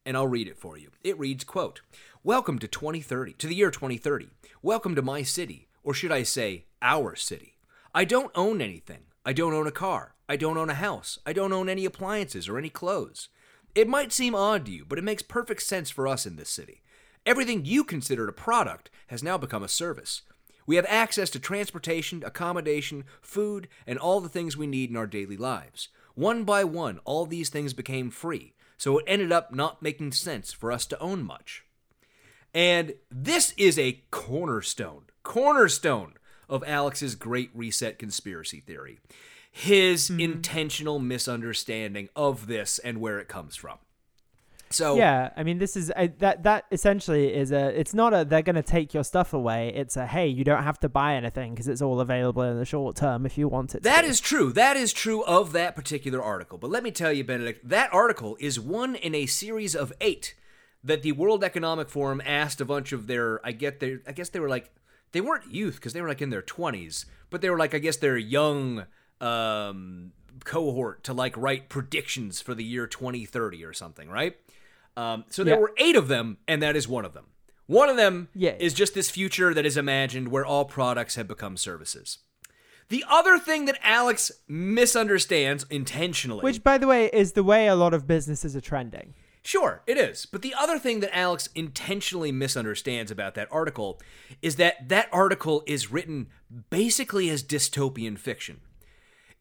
[0.06, 0.92] And I'll read it for you.
[1.06, 1.80] It reads, quote,
[2.22, 4.28] Welcome to 2030, to the year 2030.
[4.62, 7.56] Welcome to my city, or should I say, our city.
[7.96, 9.04] I don't own anything.
[9.26, 10.16] I don't own a car.
[10.28, 11.18] I don't own a house.
[11.26, 13.30] I don't own any appliances or any clothes.
[13.74, 16.50] It might seem odd to you, but it makes perfect sense for us in this
[16.50, 16.82] city.
[17.26, 20.24] Everything you considered a product has now become a service.
[20.68, 25.08] We have access to transportation, accommodation, food, and all the things we need in our
[25.08, 25.88] daily lives.
[26.14, 30.52] One by one, all these things became free, so it ended up not making sense
[30.52, 31.64] for us to own much.
[32.54, 36.14] And this is a cornerstone, cornerstone
[36.50, 39.00] of Alex's Great Reset conspiracy theory.
[39.52, 40.20] His mm-hmm.
[40.20, 43.78] intentional misunderstanding of this and where it comes from.
[44.70, 47.80] So Yeah, I mean, this is that that essentially is a.
[47.80, 49.72] It's not a they're going to take your stuff away.
[49.76, 52.66] It's a hey, you don't have to buy anything because it's all available in the
[52.66, 53.84] short term if you want it.
[53.84, 54.08] That to.
[54.08, 54.52] is true.
[54.52, 56.58] That is true of that particular article.
[56.58, 60.36] But let me tell you, Benedict, that article is one in a series of eight
[60.84, 63.46] that the World Economic Forum asked a bunch of their.
[63.46, 64.02] I get their.
[64.08, 64.72] I guess they were like
[65.12, 67.80] they weren't youth because they were like in their twenties, but they were like I
[67.80, 68.86] guess they're young
[69.22, 70.12] um,
[70.48, 74.36] cohort to like write predictions for the year 2030 or something, right?
[74.96, 75.60] Um, so there Yeah.
[75.62, 77.26] were eight of them, and that is one of them.
[77.68, 78.56] One of them Yeah.
[78.60, 82.20] is just this future that is imagined where all products have become services.
[82.90, 86.42] The other thing that Alex misunderstands intentionally.
[86.44, 89.14] Which, by the way, is the way a lot of businesses are trending.
[89.44, 90.26] Sure, it is.
[90.26, 94.02] But the other thing that Alex intentionally misunderstands about that article
[94.42, 96.28] is that that article is written
[96.70, 98.62] basically as dystopian fiction.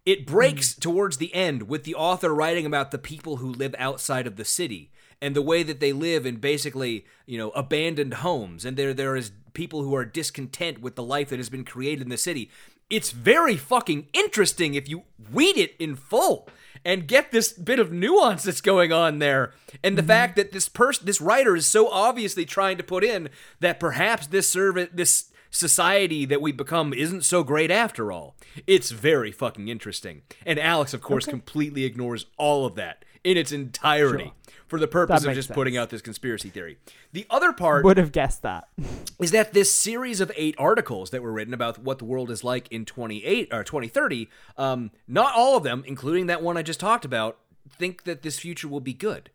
[0.06, 0.80] It breaks mm-hmm.
[0.80, 4.44] towards the end with the author writing about the people who live outside of the
[4.44, 8.64] city and the way that they live in basically, you know, abandoned homes.
[8.64, 12.02] And there there is people who are discontent with the life that has been created
[12.02, 12.50] in the city.
[12.88, 16.48] It's very fucking interesting if you read it in full
[16.84, 19.52] and get this bit of nuance that's going on there.
[19.82, 20.08] And the mm-hmm.
[20.08, 24.28] fact that this person this writer is so obviously trying to put in that perhaps
[24.28, 28.36] this service this society that we become isn't so great after all.
[28.66, 30.22] It's very fucking interesting.
[30.44, 34.32] And Alex, of course, completely ignores all of that in its entirety
[34.68, 36.78] for the purpose of just putting out this conspiracy theory.
[37.12, 38.68] The other part Would have guessed that.
[39.20, 42.44] is that this series of eight articles that were written about what the world is
[42.44, 46.80] like in 28 or 2030, um, not all of them, including that one I just
[46.80, 47.38] talked about,
[47.68, 49.30] think that this future will be good.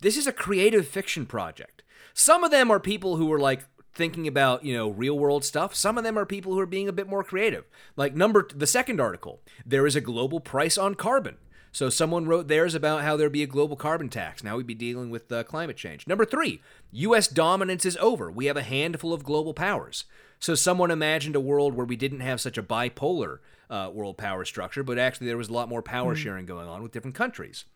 [0.00, 1.82] This is a creative fiction project.
[2.14, 5.74] Some of them are people who are like thinking about, you know, real world stuff.
[5.74, 7.64] Some of them are people who are being a bit more creative.
[7.96, 11.36] Like number the second article, there is a global price on carbon.
[11.72, 14.42] So someone wrote theirs about how there'd be a global carbon tax.
[14.42, 16.06] Now we'd be dealing with uh, climate change.
[16.06, 16.60] Number three,
[16.92, 17.28] U.S.
[17.28, 18.30] dominance is over.
[18.30, 20.04] We have a handful of global powers.
[20.40, 24.44] So someone imagined a world where we didn't have such a bipolar uh, world power
[24.44, 27.66] structure, but actually there was a lot more power sharing going on with different countries.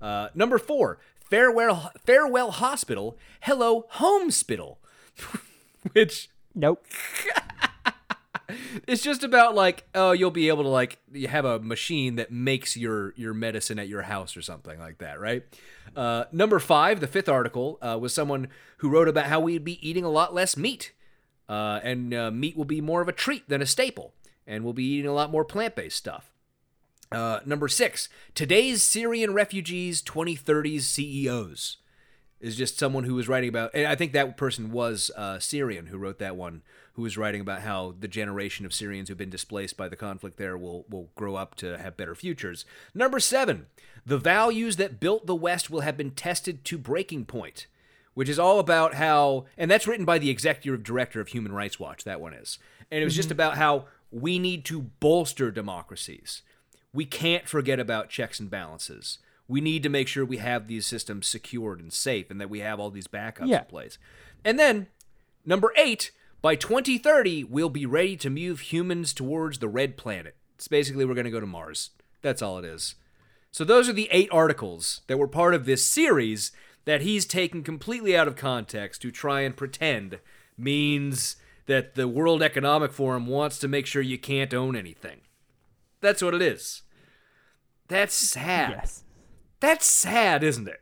[0.00, 4.76] Uh, number four, farewell, farewell hospital, hello home homespital,
[5.92, 6.84] which Nope.
[8.86, 12.30] it's just about like oh you'll be able to like you have a machine that
[12.30, 15.44] makes your your medicine at your house or something like that right?
[15.94, 19.88] Uh, number five the fifth article uh, was someone who wrote about how we'd be
[19.88, 20.92] eating a lot less meat
[21.48, 24.12] uh, and uh, meat will be more of a treat than a staple
[24.46, 26.32] and we'll be eating a lot more plant-based stuff.
[27.12, 31.76] Uh, number six today's syrian refugees 2030s ceos
[32.40, 35.86] is just someone who was writing about, and I think that person was uh, Syrian
[35.86, 36.62] who wrote that one,
[36.94, 40.36] who was writing about how the generation of Syrians who've been displaced by the conflict
[40.36, 42.64] there will will grow up to have better futures.
[42.94, 43.66] Number seven,
[44.06, 47.66] the values that built the West will have been tested to breaking point,
[48.14, 51.78] which is all about how, and that's written by the executive director of Human Rights
[51.78, 52.04] Watch.
[52.04, 52.58] That one is,
[52.90, 56.42] and it was just about how we need to bolster democracies.
[56.92, 59.18] We can't forget about checks and balances.
[59.50, 62.60] We need to make sure we have these systems secured and safe and that we
[62.60, 63.60] have all these backups Yeah.
[63.60, 63.98] in place.
[64.44, 64.86] And then,
[65.44, 70.36] number eight, by 2030, we'll be ready to move humans towards the red planet.
[70.54, 71.90] It's basically we're going to go to Mars.
[72.22, 72.94] That's all it is.
[73.50, 76.52] So those are the eight articles that were part of this series
[76.84, 80.20] that he's taken completely out of context to try and pretend
[80.56, 81.36] means
[81.66, 85.22] that the World Economic Forum wants to make sure you can't own anything.
[86.00, 86.82] That's what it is.
[87.88, 88.70] That's sad.
[88.70, 89.02] Yes.
[89.60, 90.80] That's sad, isn't it?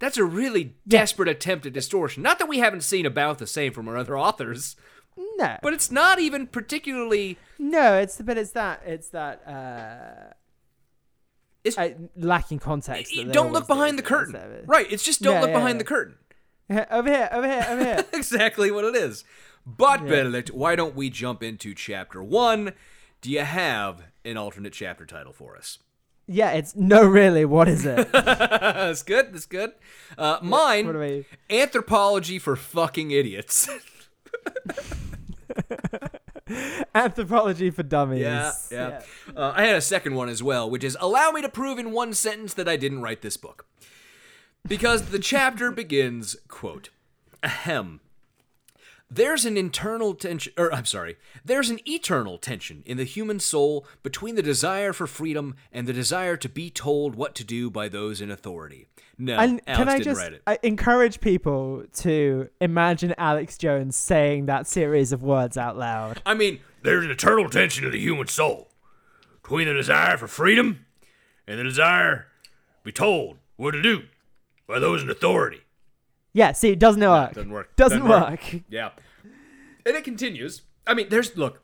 [0.00, 2.22] That's a really desperate attempt at distortion.
[2.22, 4.76] Not that we haven't seen about the same from our other authors,
[5.16, 5.56] No.
[5.62, 7.38] but it's not even particularly.
[7.58, 10.32] no, it's but it's that it's that uh,
[11.62, 13.14] It's, uh lacking context.
[13.30, 14.34] don't look behind the curtain.
[14.34, 14.90] it- Right.
[14.92, 15.78] It's just don't Yeah, look yeah, behind yeah.
[15.78, 16.16] the curtain.
[16.90, 18.04] Over here, over here, over here.
[18.14, 19.22] exactly what it is.
[19.66, 22.72] But Benedict, why don't we jump into chapter one?
[23.20, 25.78] Do you have an alternate chapter title for us?
[26.26, 27.44] Yeah, it's no, really.
[27.44, 28.10] What is it?
[28.12, 29.32] that's good.
[29.32, 29.72] That's good.
[30.16, 31.24] Uh, mine, what you?
[31.50, 33.68] anthropology for fucking idiots.
[36.94, 38.20] Anthropology for dummies.
[38.20, 39.02] Yeah, yeah.
[39.34, 41.92] Uh, I had a second one as well, which is allow me to prove in
[41.92, 43.66] one sentence that I didn't write this book.
[44.66, 46.90] Because the chapter begins, quote,
[47.42, 48.00] ahem.
[49.10, 53.86] There's an internal tension, or I'm sorry, there's an eternal tension in the human soul
[54.02, 57.88] between the desire for freedom and the desire to be told what to do by
[57.88, 58.86] those in authority.
[59.16, 60.42] No, And Alex can I didn't just write it.
[60.46, 66.20] I encourage people to imagine Alex Jones saying that series of words out loud?
[66.26, 68.70] I mean, there's an eternal tension in the human soul
[69.42, 70.86] between the desire for freedom
[71.46, 74.04] and the desire to be told what to do
[74.66, 75.60] by those in authority.
[76.34, 77.32] Yeah, see, it doesn't work.
[77.32, 77.76] Doesn't work.
[77.76, 78.30] Doesn't, Doesn't work.
[78.52, 78.62] work.
[78.68, 78.90] Yeah.
[79.86, 80.62] And it continues.
[80.86, 81.62] I mean, there's look.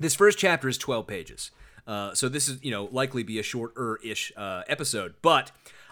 [0.00, 1.50] This first chapter is 12 pages.
[1.86, 5.50] Uh, so this is, you know, likely be a shorter-ish uh, episode, but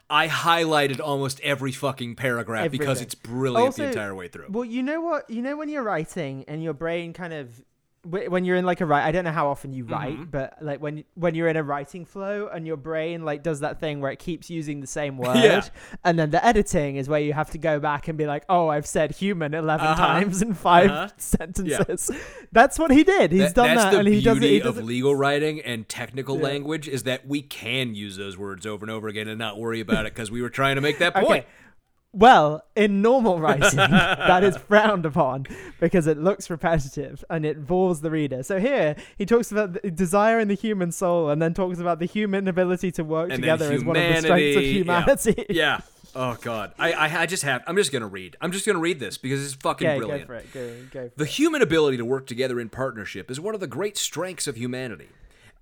[0.08, 4.46] I highlighted almost every fucking paragraph because it's brilliant Also, the entire way through.
[4.50, 5.28] Well, you know what?
[5.28, 7.62] You know when you're writing and your brain kind of
[8.04, 9.04] when you're in like a write.
[9.04, 10.30] I don't know how often you write, Mm-hmm.
[10.30, 13.78] but like when when you're in a writing flow and your brain like does that
[13.78, 15.62] thing where it keeps using the same word, Yeah.
[16.04, 18.68] and then the editing is where you have to go back and be like, oh,
[18.68, 19.94] I've said human 11 Uh-huh.
[20.06, 21.08] times in 5 Uh-huh.
[21.18, 22.10] sentences.
[22.52, 23.32] That's what he did.
[23.32, 24.40] He's That- done that's that, the and he does it.
[24.40, 26.44] beauty He of it legal writing and technical Yeah.
[26.44, 29.80] language is that we can use those words over and over again and not worry
[29.80, 31.44] about it because we were trying to make that Okay.
[32.12, 35.46] Well, in normal writing, that is frowned upon
[35.78, 38.42] because it looks repetitive and it bores the reader.
[38.42, 42.00] So here, he talks about the desire in the human soul and then talks about
[42.00, 45.54] the human ability to work And together as one of the strengths of humanity, yeah.
[45.60, 45.80] Yeah.
[46.16, 46.72] Oh God.
[46.76, 47.62] I, I I just have.
[47.68, 48.34] I'm just gonna read.
[48.40, 50.22] I'm just gonna read this because it's fucking Okay, brilliant.
[50.22, 50.52] go for it.
[50.52, 51.30] Go, go for The it.
[51.30, 55.10] human ability to work together in partnership is one of the great strengths of humanity,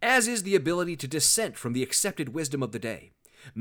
[0.00, 3.10] as is the ability to dissent from the accepted wisdom of the day.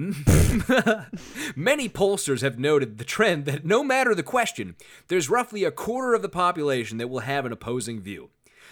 [1.55, 4.75] Many pollsters have noted the trend that no matter the question,
[5.07, 8.29] there's roughly a quarter of the population that will have an opposing view.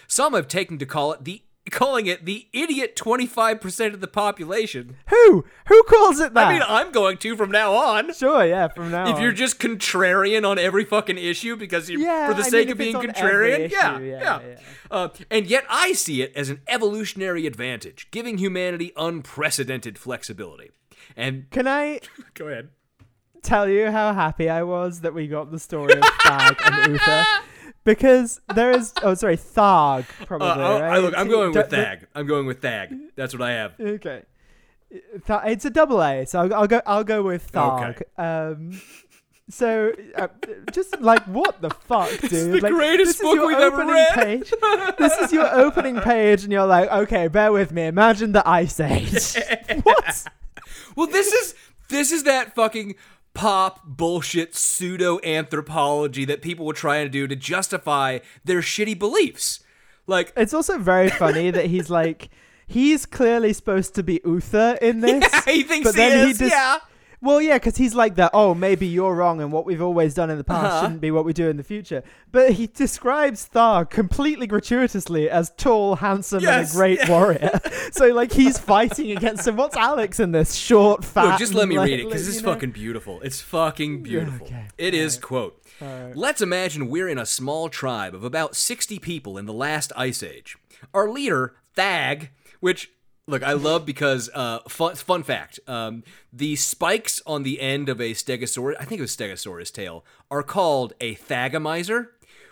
[0.08, 1.42] Some have taken to call it the
[1.72, 4.98] calling it the idiot 25% of the population.
[5.10, 5.46] Who?
[5.68, 6.48] Who calls it that?
[6.48, 8.14] I mean, I'm going to from now on.
[8.14, 9.22] sure, yeah, from now If on.
[9.24, 12.72] you're just contrarian on every fucking issue because you Yeah, for the I sake mean,
[12.74, 14.42] of being contrarian, issue, yeah, yeah, yeah.
[14.48, 14.56] yeah.
[14.92, 20.70] Uh, and yet I see it as an evolutionary advantage, giving humanity unprecedented flexibility.
[21.18, 22.02] And Can I
[22.34, 22.70] go ahead.
[23.44, 27.26] tell you how happy I was that we got the story of Thag and Uther?
[27.84, 30.96] Because there is, oh, sorry, Tharg, probably, Uh, oh, right?
[30.96, 32.08] I- look, I'm going with Thag.
[32.16, 32.92] I'm going with Thag.
[33.16, 33.74] That's what I have.
[33.80, 34.24] Okay.
[34.90, 36.82] Th- it's a double A, so I'll, I'll go.
[36.88, 38.02] I'll go with Tharg.
[38.02, 38.06] Okay.
[38.18, 38.82] Um,
[39.52, 40.30] so uh,
[40.72, 42.32] just like what the fuck, dude?
[42.54, 44.14] the like, greatest this is book your we've ever opening read.
[44.16, 44.54] Page.
[44.98, 47.86] this is your opening page, and you're like, okay, bear with me.
[47.86, 49.36] Imagine the Ice Age.
[49.84, 50.26] what?
[50.96, 51.56] Well, this is
[51.90, 52.96] this is that fucking
[53.34, 59.60] pop bullshit pseudo anthropology that people were trying to do to justify their shitty beliefs.
[60.08, 62.30] Like It's also very funny that he's like,
[62.68, 65.24] he's clearly supposed to be Uther in this.
[65.34, 66.78] Yeah, he thinks but he then is, just- yeah.
[67.22, 68.32] Well, yeah, because he's like that.
[68.34, 70.82] Oh, maybe you're wrong, and what we've always done in the past Uh-huh.
[70.82, 72.04] shouldn't be what we do in the future.
[72.32, 77.10] But he describes Thar completely gratuitously as tall, handsome, Yes, and a great yeah.
[77.10, 77.60] warrior.
[77.92, 79.56] so, like, he's fighting against him.
[79.56, 80.54] What's Alex in this?
[80.56, 81.26] Short, fat.
[81.32, 82.54] Look, just let me like- read it because it's know?
[82.54, 83.22] fucking beautiful.
[83.22, 84.48] It's fucking beautiful.
[84.48, 84.66] okay.
[84.78, 85.62] It is quote.
[85.82, 86.16] Alright.
[86.16, 90.24] Let's imagine we're in a small tribe of about 60 people in the last ice
[90.24, 90.58] age.
[90.94, 92.30] Our leader, Thag,
[92.62, 92.92] which
[93.28, 98.00] look, I love because uh fun, fun fact, um the spikes on the end of
[98.02, 102.08] a stegosaurus, I think it was stegosaurus tail, are called a thagomizer.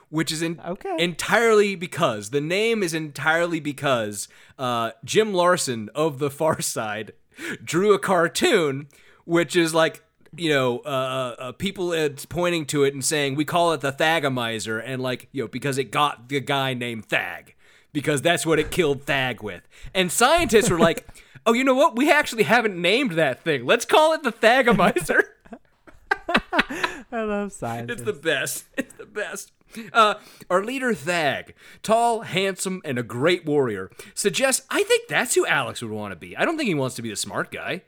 [0.09, 0.95] Which is in, Okay.
[0.99, 4.27] entirely because the name is entirely because
[4.59, 7.13] uh, Jim Larson of the Far Side
[7.63, 8.89] drew a cartoon,
[9.25, 10.03] which is like
[10.35, 13.91] you know uh, uh, people uh, pointing to it and saying we call it the
[13.91, 17.55] Thagomizer, and like you know because it got the guy named Thag
[17.93, 21.07] because that's what it killed Thag with, and scientists were like.
[21.45, 21.97] Oh, you know what?
[21.97, 23.65] We actually haven't named that thing.
[23.65, 25.23] Let's call it the Thagomizer.
[27.11, 27.91] I love science.
[27.91, 28.63] It's the best.
[28.77, 29.51] It's the best.
[29.91, 30.15] Uh,
[30.49, 35.81] our leader, Thag, tall, handsome, and a great warrior, suggests I think that's who Alex
[35.81, 36.37] would want to be.
[36.37, 37.81] I don't think he wants to be the smart guy.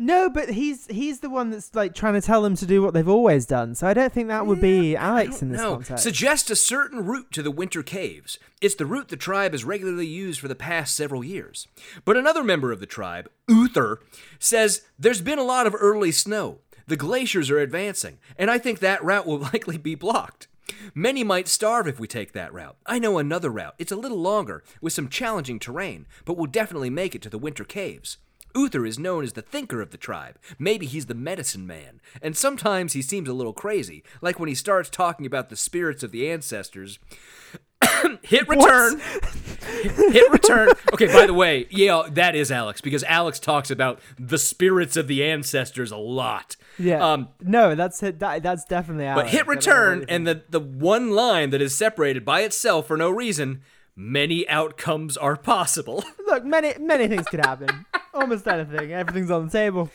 [0.00, 2.94] No, but he's he's the one that's like trying to tell them to do what
[2.94, 3.74] they've always done.
[3.74, 6.04] So I don't think that would be Alex in this No, context.
[6.04, 8.38] suggests a certain route to the winter caves.
[8.60, 11.66] It's the route the tribe has regularly used for the past several years.
[12.04, 13.98] But another member of the tribe, Uther,
[14.38, 16.60] says there's been a lot of early snow.
[16.86, 20.46] The glaciers are advancing, and I think that route will likely be blocked.
[20.94, 22.76] Many might starve if we take that route.
[22.86, 23.74] I know another route.
[23.78, 27.38] It's a little longer, with some challenging terrain, but we'll definitely make it to the
[27.38, 28.18] winter caves.
[28.54, 30.38] Uther is known as the thinker of the tribe.
[30.58, 32.00] Maybe he's the medicine man.
[32.22, 36.02] And sometimes he seems a little crazy, like when he starts talking about the spirits
[36.02, 36.98] of the ancestors
[38.22, 39.00] hit return.
[40.12, 40.70] hit return.
[40.92, 45.06] Okay, by the way, yeah, that is Alex because Alex talks about the spirits of
[45.08, 46.56] the ancestors a lot.
[46.78, 47.12] Yeah.
[47.12, 48.18] Um, no, that's it.
[48.18, 49.24] That, that's definitely Alex.
[49.24, 52.24] but hit I don't know what return and the the one line that is separated
[52.24, 53.62] by itself for no reason.
[53.94, 56.04] Many outcomes are possible.
[56.26, 57.86] Look, many many things could happen.
[58.14, 58.92] Almost anything.
[58.92, 59.90] Everything's on the table.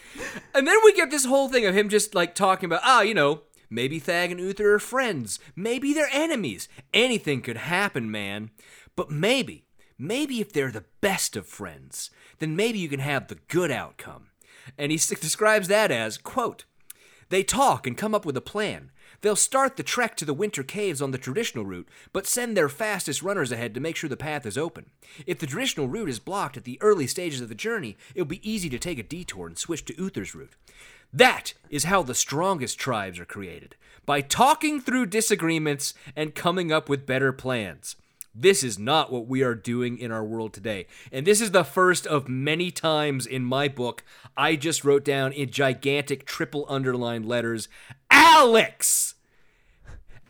[0.53, 3.13] And then we get this whole thing of him just like talking about, ah, you
[3.13, 5.39] know, maybe Thag and Uther are friends.
[5.55, 6.69] Maybe they're enemies.
[6.93, 8.51] Anything could happen, man.
[8.95, 9.65] But maybe,
[9.97, 14.27] maybe if they're the best of friends, then maybe you can have the good outcome.
[14.77, 16.65] And he describes that as, quote,
[17.29, 18.91] they talk and come up with a plan.
[19.21, 22.69] They'll start the trek to the winter caves on the traditional route, but send their
[22.69, 24.87] fastest runners ahead to make sure the path is open.
[25.25, 28.49] If the traditional route is blocked at the early stages of the journey, it'll be
[28.49, 30.55] easy to take a detour and switch to Uther's route.
[31.13, 36.89] That is how the strongest tribes are created by talking through disagreements and coming up
[36.89, 37.95] with better plans.
[38.35, 40.87] This is not what we are doing in our world today.
[41.11, 44.03] And this is the first of many times in my book
[44.35, 47.67] I just wrote down in gigantic triple underlined letters
[48.09, 49.15] Alex!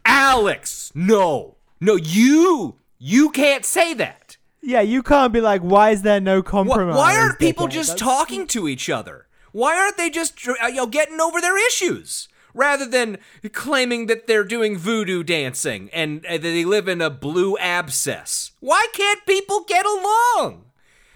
[0.06, 0.92] Alex!
[0.94, 1.56] No!
[1.80, 2.76] No, you!
[3.00, 4.38] You can't say that!
[4.62, 6.96] Yeah, you can't be like, why is there no compromise?
[6.96, 9.28] Why aren't people just That's- talking to each other?
[9.52, 13.18] Why aren't they just uh, you know getting over their issues rather than
[13.52, 18.52] claiming that they're doing voodoo dancing and uh, that they live in a blue abscess?
[18.60, 20.66] Why can't people get along?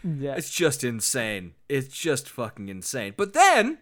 [0.04, 0.36] Yeah.
[0.36, 1.54] It's just insane.
[1.68, 3.14] It's just fucking insane.
[3.18, 3.80] But then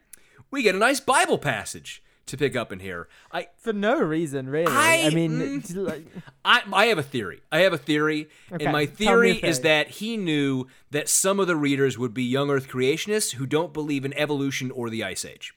[0.50, 3.08] we get a nice Bible passage to pick up in here.
[3.32, 4.72] I For no reason, really.
[4.72, 5.88] I- I, mean, mm.
[5.88, 6.06] like,
[6.46, 7.42] I, I have a theory.
[7.52, 11.40] I have a theory, Okay, and my me theory is that he knew that some
[11.40, 15.04] of the readers would be young Earth creationists who don't believe in evolution or the
[15.04, 15.54] Ice Age.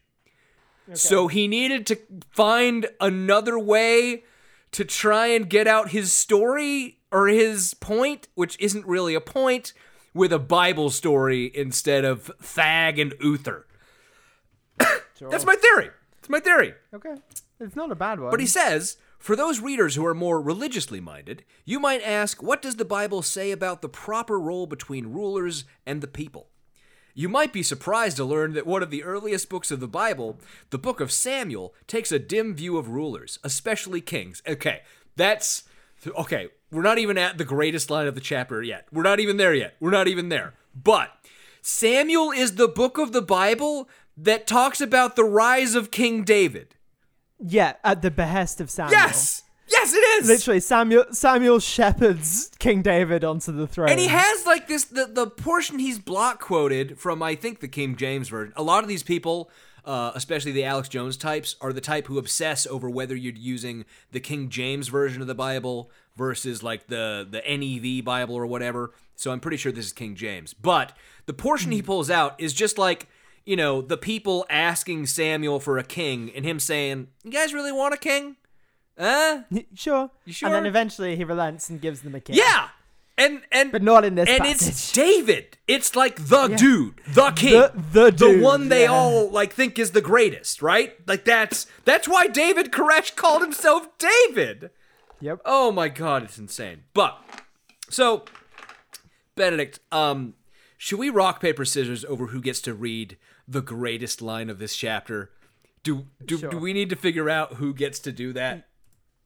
[0.94, 1.98] So he needed to
[2.30, 4.24] find another way
[4.72, 9.72] to try and get out his story or his point, which isn't really a point,
[10.14, 13.66] with a Bible story instead of Thag and Uther.
[14.78, 15.90] That's my theory.
[16.18, 16.74] It's my theory.
[16.94, 17.14] okay,
[17.60, 18.30] it's not a bad one.
[18.30, 22.62] But he says, for those readers who are more religiously minded, you might ask, what
[22.62, 26.48] does the Bible say about the proper role between rulers and the people?
[27.18, 30.38] You might be surprised to learn that one of the earliest books of the Bible,
[30.70, 34.40] the book of Samuel, takes a dim view of rulers, especially kings.
[34.46, 34.82] Okay,
[35.16, 35.64] that's.
[36.06, 38.86] Okay, we're not even at the greatest line of the chapter yet.
[38.92, 39.74] We're not even there yet.
[39.80, 40.54] We're not even there.
[40.80, 41.10] But
[41.60, 46.76] Samuel is the book of the Bible that talks about the rise of King David.
[47.44, 48.92] yeah, at the behest of Samuel.
[48.92, 49.42] Yes!
[49.92, 50.28] Yes, it is!
[50.28, 53.90] Literally, Samuel Samuel shepherds King David onto the throne.
[53.90, 57.68] And he has like this the, the portion he's block quoted from I think the
[57.68, 58.52] King James version.
[58.56, 59.50] A lot of these people,
[59.84, 63.84] uh, especially the Alex Jones types, are the type who obsess over whether you're using
[64.12, 68.92] the King James version of the Bible versus like the the NIV Bible or whatever.
[69.16, 70.54] So I'm pretty sure this is King James.
[70.54, 73.08] But the portion he pulls out is just like
[73.44, 77.72] you know the people asking Samuel for a king and him saying, "You guys really
[77.72, 78.36] want a king?"
[78.98, 79.42] Huh?
[79.74, 80.10] sure.
[80.24, 80.48] You sure?
[80.48, 82.36] And then eventually he relents and gives them a kiss.
[82.36, 82.68] Yeah.
[83.16, 84.68] And and But not in this and passage.
[84.68, 85.56] it's David.
[85.66, 86.56] It's like the Yeah.
[86.56, 88.92] dude, the king, The- the dude, one they yeah.
[88.92, 90.94] all like think is the greatest, right?
[91.06, 94.70] Like that's that's why David Koresh called himself David.
[95.20, 95.40] Yep.
[95.44, 96.84] Oh my god, it's insane.
[96.94, 97.18] But
[97.90, 98.24] so
[99.34, 100.34] Benedict, um,
[100.76, 104.76] should we rock paper scissors over who gets to read the greatest line of this
[104.76, 105.30] chapter?
[105.82, 106.50] Do do, Sure.
[106.50, 108.68] do we need to figure out who gets to do that?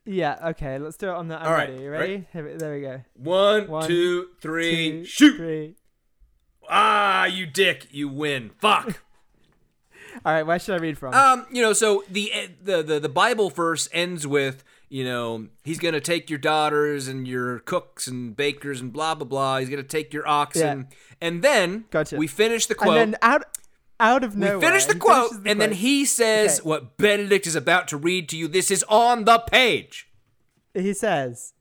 [0.04, 0.38] Yeah.
[0.50, 0.78] Okay.
[0.78, 1.38] Let's do it on the.
[1.40, 1.82] I'm All right, ready.
[1.82, 2.26] You ready?
[2.32, 3.02] Here there we go.
[3.14, 5.36] One, One, two, three, Two, shoot!
[5.36, 5.76] Three.
[6.68, 8.50] Ah, you dick, you win.
[8.58, 9.02] Fuck.
[10.24, 10.42] All right.
[10.42, 11.14] Where should I read from?
[11.14, 12.30] Um, you know, so the
[12.62, 17.26] the the, the Bible verse ends with, you know, he's gonna take your daughters and
[17.26, 19.58] your cooks and bakers and blah blah blah.
[19.58, 20.96] He's gonna take your oxen, yeah.
[21.20, 22.16] and then Gotcha.
[22.16, 22.96] we finish the quote.
[22.96, 23.44] and then out
[24.02, 24.60] out of we nowhere.
[24.68, 26.68] finish the quote, the and then he says Okay.
[26.68, 28.48] what Benedict is about to read to you.
[28.48, 30.08] This is on the page.
[30.74, 31.54] he says,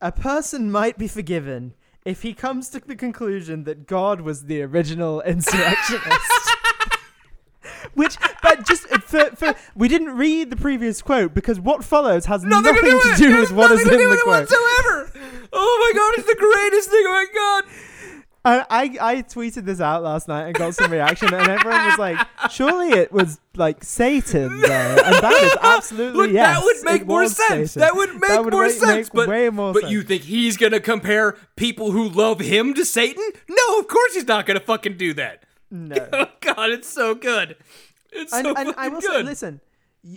[0.00, 1.74] "A person might be forgiven
[2.04, 6.32] if he comes to the conclusion that God was the original insurrectionist."
[7.94, 12.26] Which, but just uh, for, for we didn't read the previous quote because what follows
[12.26, 14.48] has nothing, Nothing to do, to with, do with what is in the quote.
[14.48, 15.12] whatsoever.
[15.52, 17.04] Oh my god, it's the greatest thing.
[17.06, 17.64] Oh my god.
[18.48, 21.98] And I, I tweeted this out last night and got some reaction, and everyone was
[21.98, 22.18] like,
[22.50, 24.68] "Surely it was like Satan, though."
[25.04, 26.56] And that is absolutely Look, yes.
[26.58, 27.72] that would make more sense.
[27.72, 27.80] Satan.
[27.80, 29.06] That would make would more make- sense.
[29.08, 29.92] make but way more but sense.
[29.92, 33.24] you think he's gonna compare people who love him to Satan?
[33.48, 35.42] No, of course he's not gonna fucking do that.
[35.70, 36.08] no.
[36.12, 37.56] Oh god, it's so good.
[38.12, 39.10] It's and, so and I will good.
[39.10, 39.60] say, listen,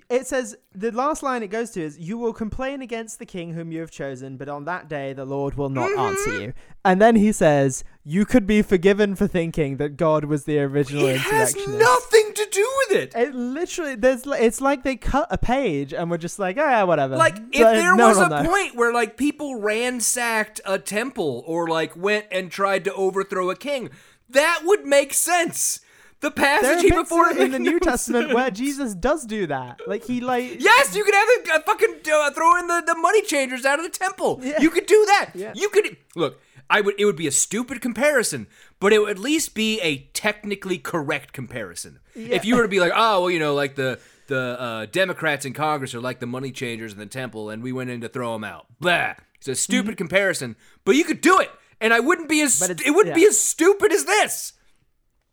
[0.09, 3.53] It says the last line it goes to is, "You will complain against the king
[3.53, 6.53] whom you have chosen, but on that day the Lord will not answer you."
[6.86, 11.07] And then he says, "You could be forgiven for thinking that God was the original
[11.07, 13.13] It has nothing to do with it.
[13.15, 17.17] It literally, there's, it's like they cut a page and we're just like, ah, whatever.
[17.17, 18.49] Like if So, there no was a one will know.
[18.49, 23.55] point where like people ransacked a temple or like went and tried to overthrow a
[23.55, 23.89] king,
[24.29, 25.79] that would make sense.
[26.22, 29.82] The passage bits before in the New Testament where Jesus does do that.
[29.88, 32.95] Like he like Yes, you could have a, a fucking uh, throw in the, the
[32.95, 34.39] money changers out of the temple.
[34.41, 34.61] Yeah.
[34.61, 35.32] You could do that.
[35.34, 35.53] Yeah.
[35.55, 36.39] You could look.
[36.69, 36.95] I would.
[36.97, 38.47] It would be a stupid comparison,
[38.80, 41.99] but it would at least be a technically correct comparison.
[42.15, 42.36] Yeah.
[42.36, 45.43] If you were to be like, oh, well, you know, like the the uh, Democrats
[45.43, 48.07] in Congress are like the money changers in the temple, and we went in to
[48.07, 48.67] throw them out.
[48.80, 49.15] Blah.
[49.36, 50.55] It's a stupid comparison,
[50.86, 51.49] but you could do it,
[51.82, 52.88] and I wouldn't be as Mm-hmm.
[52.88, 54.53] It wouldn't be as stupid as this.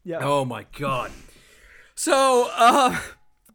[0.09, 0.21] Yeah.
[0.23, 1.13] Oh my god.
[1.95, 2.99] So, uh,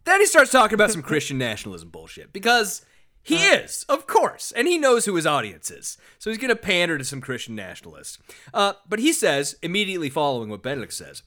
[0.06, 2.86] then he starts talking about some Christian nationalism bullshit because
[3.24, 5.98] he is, of course, and he knows who his audience is.
[6.20, 8.20] So he's gonna pander to some Christian nationalists.
[8.54, 11.24] Uh, but he says, immediately following what Benedict says,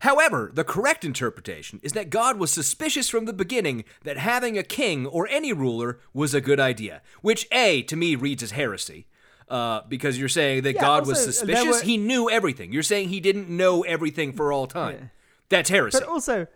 [0.00, 4.64] However, the correct interpretation is that God was suspicious from the beginning that having a
[4.64, 9.06] king or any ruler was a good idea, which A, to me, reads as heresy.
[9.48, 11.80] Uh, because you're saying that Yeah, God was also, there suspicious.
[11.82, 12.72] were- He knew everything.
[12.72, 15.10] You're saying he didn't know everything for all time.
[15.48, 15.98] That's heresy.
[16.00, 16.46] But also,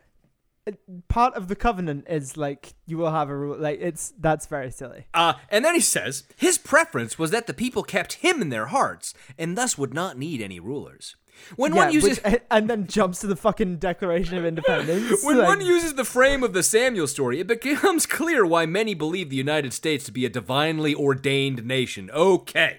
[0.67, 0.73] uh,
[1.09, 3.57] part of the covenant is like you will have a rule.
[3.59, 5.07] Like it's that's very silly.
[5.13, 8.67] Uh, and then he says his preference was that the people kept him in their
[8.67, 11.15] hearts and thus would not need any rulers.
[11.57, 15.21] When one uses which- and then jumps to the fucking Declaration of Independence.
[15.25, 18.95] when like- one uses the frame of the Samuel story, it becomes clear why many
[18.95, 22.11] believe the United States to be a divinely ordained nation.
[22.13, 22.79] Okay.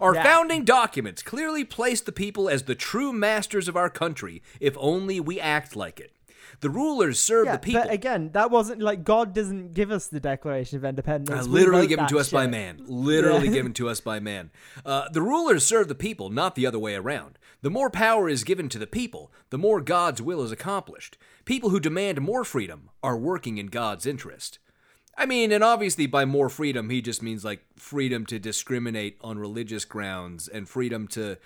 [0.00, 0.22] Our Yeah.
[0.22, 5.20] founding documents clearly place the people as the true masters of our country, if only
[5.20, 6.12] we act like it.
[6.60, 7.82] The rulers serve yeah, the people.
[7.82, 11.46] but again, that wasn't like God doesn't give us the Declaration of Independence.
[11.46, 12.80] Uh, literally given to us by man.
[12.86, 13.52] Literally Yeah.
[13.52, 14.50] given to us by man.
[14.84, 17.38] Uh, the rulers serve the people, not the other way around.
[17.62, 21.16] The more power is given to the people, the more God's will is accomplished.
[21.44, 24.58] People who demand more freedom are working in God's interest.
[25.16, 29.38] I mean, and obviously by more freedom, he just means like freedom to discriminate on
[29.38, 31.38] religious grounds and freedom to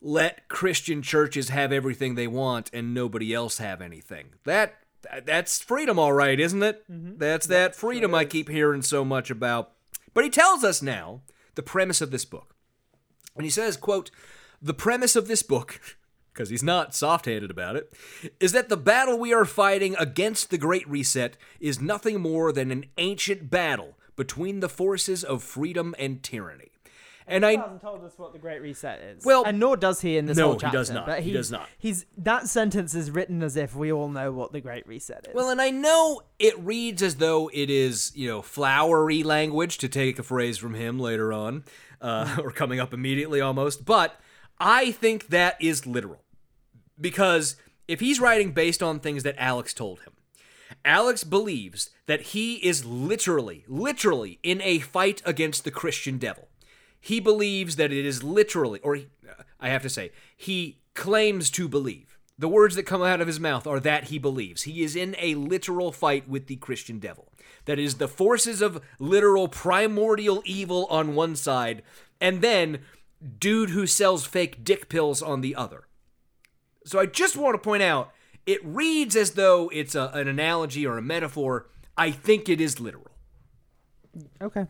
[0.00, 4.34] let Christian churches have everything they want and nobody else have anything.
[4.44, 4.76] That
[5.24, 6.84] that's freedom all right, isn't it?
[6.90, 7.18] Mm-hmm.
[7.18, 9.72] That's that freedom I keep hearing so much about.
[10.14, 11.22] But he tells us now
[11.54, 12.54] the premise of this book.
[13.36, 14.10] And he says, quote,
[14.60, 15.80] "The premise of this book
[16.38, 17.92] because he's not soft-handed about it,
[18.38, 22.70] is that the battle we are fighting against the Great Reset is nothing more than
[22.70, 26.68] an ancient battle between the forces of freedom and tyranny.
[27.26, 29.24] And He I hasn't told us what the Great Reset is.
[29.24, 31.06] Well, and nor does he in this no, whole he does not.
[31.06, 31.68] But He he's- does not.
[31.76, 35.34] He's that sentence is written as if we all know what the Great Reset is.
[35.34, 39.88] Well, and I know it reads as though it is, you know, flowery language to
[39.88, 41.64] take a phrase from him later on,
[42.00, 44.20] uh, or coming up immediately almost, but
[44.60, 46.22] I think that is literal.
[47.00, 47.56] Because
[47.86, 50.12] if he's writing based on things that Alex told him,
[50.84, 56.48] Alex believes that he is literally, literally in a fight against the Christian devil.
[57.00, 61.50] He believes that it is literally, or he, uh, I have to say, he claims
[61.50, 62.18] to believe.
[62.38, 64.62] The words that come out of his mouth are that he believes.
[64.62, 67.32] He is in a literal fight with the Christian devil.
[67.64, 71.82] That is the forces of literal primordial evil on one side,
[72.20, 72.80] and then
[73.38, 75.84] dude who sells fake dick pills on the other.
[76.84, 78.12] So I just want to point out
[78.46, 81.68] it reads as though it's a, an analogy or a metaphor.
[81.96, 83.10] I think it is literal.
[84.40, 84.66] okay.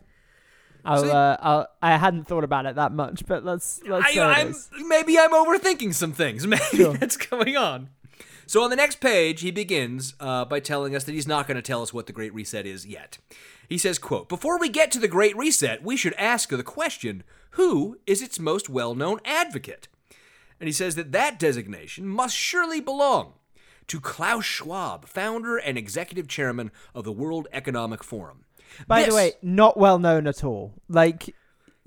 [0.85, 4.41] I'll, So- uh, I'll, I hadn't thought about it that much, but let's let's I,
[4.41, 4.55] I'm,
[4.87, 6.47] maybe I'm overthinking some things.
[6.47, 6.93] Maybe Sure.
[6.93, 7.89] that's going on.
[8.47, 11.55] So on the next page, he begins uh, by telling us that he's not going
[11.57, 13.19] to tell us what the Great Reset is yet.
[13.69, 17.23] He says, "quote Before we get to the Great Reset, we should ask the question:
[17.51, 19.87] Who is its most well-known advocate?"
[20.59, 23.33] And he says that that designation must surely belong
[23.87, 28.43] to Klaus Schwab, founder and executive chairman of the World Economic Forum.
[28.87, 30.73] By This- the way, not well known at all.
[30.87, 31.33] Like,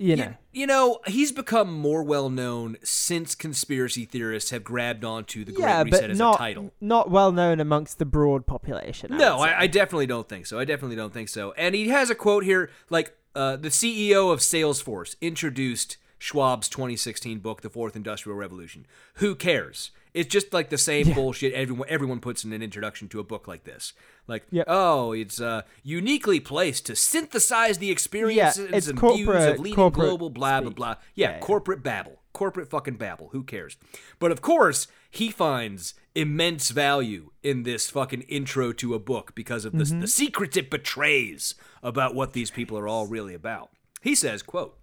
[0.03, 5.05] you know, You, you know, he's become more well known since conspiracy theorists have grabbed
[5.05, 6.71] onto the Great yeah, Reset as not a title.
[6.81, 9.13] not well known amongst the broad population.
[9.13, 9.39] I No.
[9.39, 10.59] I, I definitely don't think so.
[10.59, 11.53] I definitely don't think so.
[11.53, 17.39] And he has a quote here, like uh, the CEO of Salesforce introduced Schwab's 2016
[17.39, 18.85] book, The Fourth Industrial Revolution.
[19.15, 19.91] Who cares?
[20.13, 23.47] It's just like the same bullshit everyone everyone puts in an introduction to a book
[23.47, 23.93] like this.
[24.27, 24.65] Like, Yep.
[24.67, 30.29] oh, it's uh, uniquely placed to synthesize the experiences it's and views of leading global
[30.29, 30.95] blah blah blah.
[31.15, 31.39] Yeah, Yeah, yeah.
[31.39, 33.29] corporate babble, corporate fucking babble.
[33.31, 33.77] Who cares?
[34.19, 39.65] But of course, he finds immense value in this fucking intro to a book because
[39.65, 43.71] of the, the secrets it betrays about what these people are all really about.
[44.01, 44.77] He says, quote,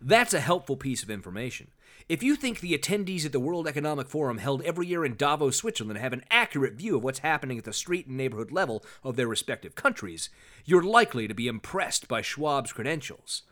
[0.00, 1.68] that's a helpful piece of information.
[2.08, 5.56] If you think the attendees at the World Economic Forum held every year in Davos,
[5.56, 9.16] Switzerland have an accurate view of what's happening at the street and neighborhood level of
[9.16, 10.28] their respective countries,
[10.66, 13.42] you're likely to be impressed by Schwab's credentials.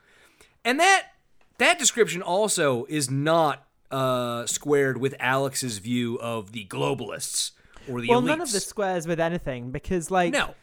[0.65, 1.13] And that
[1.59, 7.53] that description also is not uh, squared with Alex's view of the globalists
[7.89, 8.27] or the well, elites.
[8.27, 10.55] none of this squares with anything because, like, No.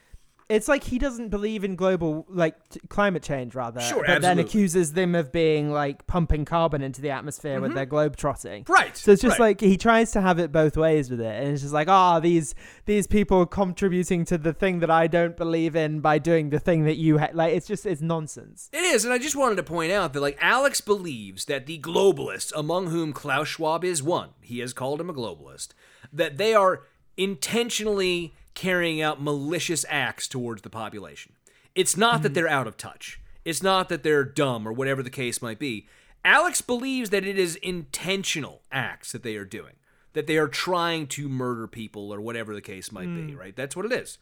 [0.50, 3.80] It's like he doesn't believe in global, like, t- climate change, rather.
[3.80, 7.86] Sure, but then accuses them of being like pumping carbon into the atmosphere with their
[7.86, 8.64] globe trotting.
[8.64, 8.74] Mm-hmm.
[8.74, 9.50] Right, So it's just right.
[9.50, 12.20] like he tries to have it both ways with it, and it's just like, ah,
[12.20, 16.60] these these people contributing to the thing that I don't believe in by doing the
[16.60, 17.30] thing that you ha-.
[17.34, 17.54] like.
[17.54, 18.70] It's just it's nonsense.
[18.74, 21.80] It is, and I just wanted to point out that like Alex believes that the
[21.80, 25.70] globalists, among whom Klaus Schwab is one, he has called him a globalist,
[26.12, 26.82] that they are
[27.18, 31.32] intentionally carrying out malicious acts towards the population.
[31.76, 33.22] It's not that they're out of touch.
[33.46, 35.88] It's not that they're dumb or whatever the case might be.
[36.26, 39.76] Alex believes that it is intentional acts that they are doing,
[40.12, 43.56] that they are trying to murder people or whatever the case might be, right?
[43.56, 44.18] That's what it is.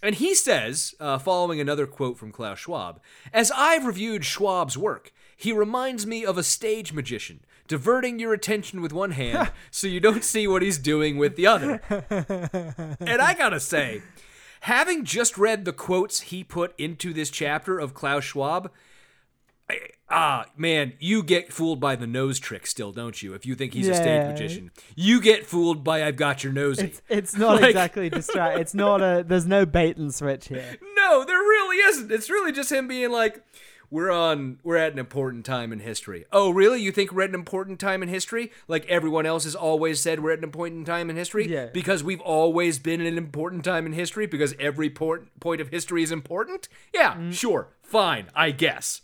[0.00, 3.00] And he says, uh, following another quote from Klaus Schwab,
[3.32, 7.40] As I've reviewed Schwab's work, he reminds me of a stage magician,
[7.72, 11.46] diverting your attention with one hand so you don't see what he's doing with the
[11.46, 11.80] other.
[13.00, 14.02] and I gotta say,
[14.60, 18.70] having just read the quotes he put into this chapter of Klaus Schwab,
[19.70, 19.78] I,
[20.10, 23.32] ah, man, you get fooled by the nose trick still, don't you?
[23.32, 24.28] If you think he's a stage Yeah.
[24.32, 26.84] magician, you get fooled by I've got your nosy.
[26.88, 28.58] It's it's not Like- exactly distract.
[28.60, 29.24] It's not a.
[29.26, 30.76] There's no bait and switch here.
[31.02, 32.12] No, there really isn't.
[32.12, 33.42] It's really just him being like,
[33.92, 34.58] "We're on.
[34.64, 36.80] We're at an important time in history." Oh, really?
[36.80, 38.50] You think we're at an important time in history?
[38.66, 41.46] Like everyone else has always said, we're at an important time in history.
[41.46, 41.66] Yeah.
[41.66, 44.26] Because we've always been at an important time in history.
[44.26, 46.68] Because every port- point of history is important.
[46.94, 47.32] Yeah, Mm.
[47.34, 49.02] sure, fine, I guess.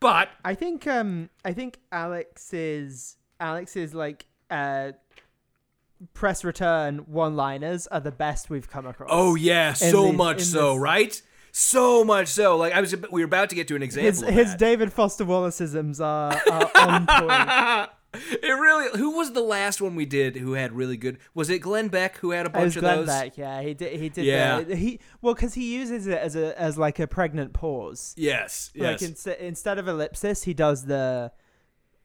[0.00, 4.92] But I think um I think Alex's Alex's like uh
[6.14, 9.10] press return one liners are the best we've come across.
[9.12, 11.22] oh yeah, In so much so, this- right?
[11.52, 12.56] So much so.
[12.56, 14.06] Like I was, we were about to get to an example.
[14.28, 14.54] His his.
[14.54, 17.90] David Foster Wallaceisms are, are on point.
[18.12, 18.98] It really.
[18.98, 21.18] Who was the last one we did who had really good?
[21.34, 23.06] Was it Glenn Beck who had a It bunch was of Glenn those?
[23.06, 23.62] Beck, yeah.
[23.62, 24.60] He did he did Yeah.
[24.62, 28.14] the, he well because he uses it as a as like a pregnant pause.
[28.16, 29.10] Yes, Like yes.
[29.10, 31.30] instead instead of ellipsis, he does the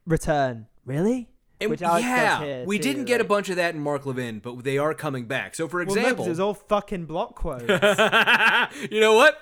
[0.06, 0.68] return.
[0.86, 1.30] Really?
[1.62, 4.06] And Which Alex does yeah, we too, didn't get a bunch of that in Mark
[4.06, 5.56] Levin, but they are coming back.
[5.56, 7.64] So, for Well, no, example, it was all fucking block quotes.
[8.92, 9.40] you know what?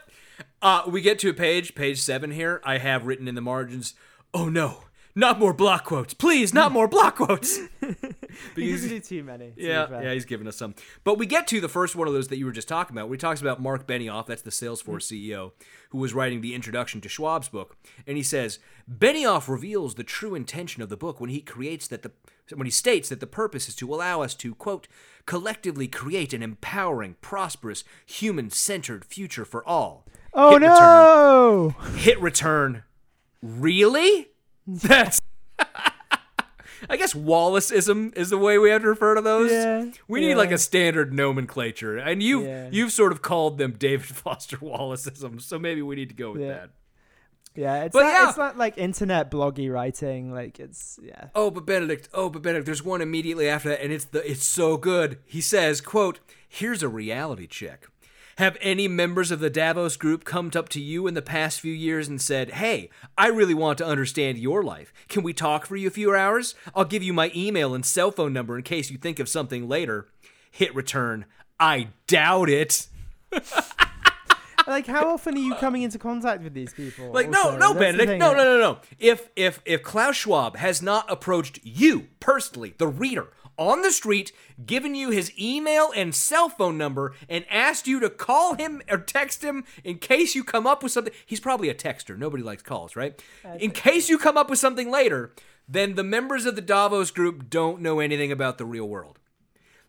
[0.62, 2.62] Uh, we get to a page, page seven here.
[2.64, 3.96] I have written in the margins,
[4.34, 4.84] "Oh no,
[5.16, 7.60] not more block quotes, please, not more block quotes."
[8.56, 9.52] he doesn't do too many.
[9.52, 10.76] to Yeah, yeah, he's giving us some.
[11.04, 13.08] But we get to the first one of those that you were just talking about.
[13.08, 15.30] Where he talks about Mark Benioff, that's the Salesforce mm.
[15.30, 15.52] CEO,
[15.90, 17.78] who was writing the introduction to Schwab's book,
[18.08, 18.60] and he says
[18.92, 22.12] Benioff reveals the true intention of the book when he creates that the
[22.54, 24.88] when he states that the purpose is to allow us to quote
[25.26, 30.06] collectively create an empowering, prosperous, human-centered future for all.
[30.34, 30.78] Oh Hit return.
[30.78, 31.76] no!
[31.96, 32.84] Hit return.
[33.42, 34.30] Really?
[34.68, 35.22] That's.
[36.90, 39.52] I guess Wallaceism is the way we have to refer to those.
[39.52, 40.36] Yeah, we need yeah.
[40.36, 42.70] like a standard nomenclature, and you've Yeah.
[42.72, 46.42] you've sort of called them David Foster Wallaceism, so maybe we need to go with
[46.42, 46.48] Yeah.
[46.50, 46.70] that.
[47.56, 48.30] Yeah, it's But not, yeah.
[48.30, 50.32] it's not like internet bloggy writing.
[50.34, 51.28] Like it's yeah.
[51.36, 54.44] Oh, but Benedict, oh, but Benedict, there's one immediately after that, and it's the it's
[54.46, 55.20] so good.
[55.26, 56.20] He says, quote,
[56.50, 57.88] here's a reality check.
[58.38, 61.74] Have any members of the Davos group come up to you in the past few
[61.74, 64.94] years and said, Hey, I really want to understand your life.
[65.08, 66.56] Can we talk for you a few hours?
[66.76, 69.68] I'll give you my email and cell phone number in case you think of something
[69.68, 70.08] later.
[70.52, 71.26] Hit return.
[71.60, 72.88] I doubt it.
[74.68, 77.12] Like how often are you coming into contact with these people?
[77.12, 78.80] Like no, no, That's Benedict, no, no, no, no.
[79.00, 83.28] If if if Klaus Schwab has not approached you personally, the reader,
[83.58, 84.32] on the street,
[84.66, 88.98] given you his email and cell phone number, and asked you to call him or
[88.98, 92.18] text him in case you come up with something, he's probably a texter.
[92.18, 93.22] Nobody likes calls, right?
[93.60, 95.34] In case you come up with something later,
[95.68, 99.20] then the members of the Davos group don't know anything about the real world.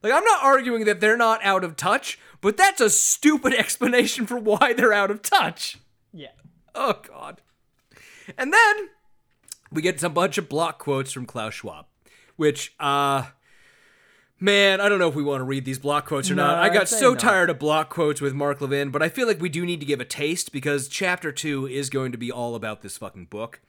[0.03, 4.27] Like, I'm not arguing that they're not out of touch, but that's a stupid explanation
[4.27, 5.79] for why they're out of touch.
[6.13, 6.29] Yeah.
[6.75, 7.41] Oh God.
[8.37, 8.91] And then
[9.73, 11.87] we get a bunch of block quotes from Klaus Schwab,
[12.37, 13.25] which uh
[14.45, 16.59] man, I don't know if we want to read these block quotes or No, not.
[16.59, 17.19] I got so not.
[17.21, 19.87] tired of block quotes with Mark Levin, but I feel like we do need to
[19.87, 23.61] give a taste because chapter 2 is going to be all about this fucking book.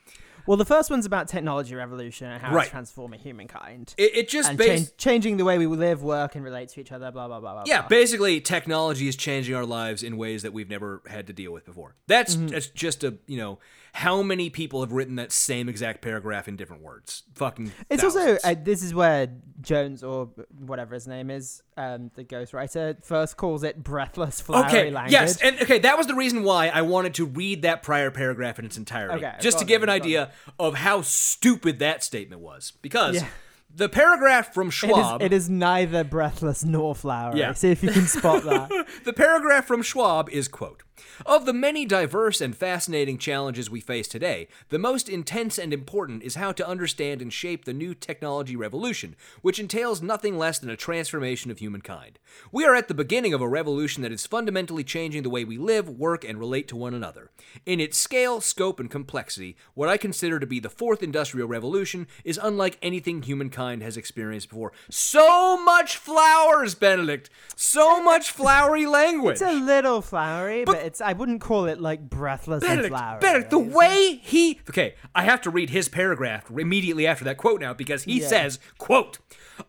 [0.48, 2.64] Well, the first one's about technology revolution and how Right.
[2.66, 3.96] it's transforming humankind.
[3.98, 6.92] It, it just bas- change, changing the way we live, work, and relate to each
[6.92, 7.64] other, blah, blah, blah, blah.
[7.66, 7.88] Yeah, blah.
[7.88, 11.66] basically, technology is changing our lives in ways that we've never had to deal with
[11.66, 11.96] before.
[12.06, 12.48] That's Mm-hmm.
[12.48, 13.58] that's just a you know
[13.96, 17.24] how many people have written that same exact paragraph in different words.
[17.36, 17.72] Fucking.
[17.90, 19.30] It's also uh, this is where
[19.62, 20.30] Jones or
[20.60, 24.92] whatever his name is, um, the ghostwriter, first calls it breathless flowery Okay.
[24.92, 25.14] language.
[25.14, 28.60] Yes, and okay, that was the reason why I wanted to read that prior paragraph
[28.60, 31.02] in its entirety, Okay, just to on give an then, go on idea of how
[31.02, 32.74] stupid that statement was.
[32.82, 33.28] Because Yeah.
[33.74, 37.40] the paragraph from it is, Schwab, it is neither breathless nor flowery.
[37.40, 37.54] Yeah.
[37.54, 38.72] See if you can spot that.
[39.06, 40.84] The paragraph from Schwab is quote
[41.26, 46.24] Of the many diverse and fascinating challenges we face today, the most intense and important
[46.24, 50.70] is how to understand and shape the new technology revolution, which entails nothing less than
[50.70, 52.20] a transformation of humankind.
[52.52, 55.58] We are at the beginning of a revolution that is fundamentally changing the way we
[55.58, 57.32] live, work, and relate to one another.
[57.66, 62.08] In its scale, scope, and complexity, what I consider to be the fourth industrial revolution
[62.24, 64.72] is unlike anything humankind has experienced before.
[64.90, 67.30] So much flowers, Benedict!
[67.56, 69.36] So much flowery language!
[69.36, 72.96] It's a little flowery, but, But- it's I wouldn't call it like breathless and Benedict,
[72.96, 73.20] flowery.
[73.20, 77.60] Benedict, the way he okay, I have to read his paragraph immediately after that quote
[77.62, 78.28] now because he Yeah.
[78.28, 79.20] says, "quote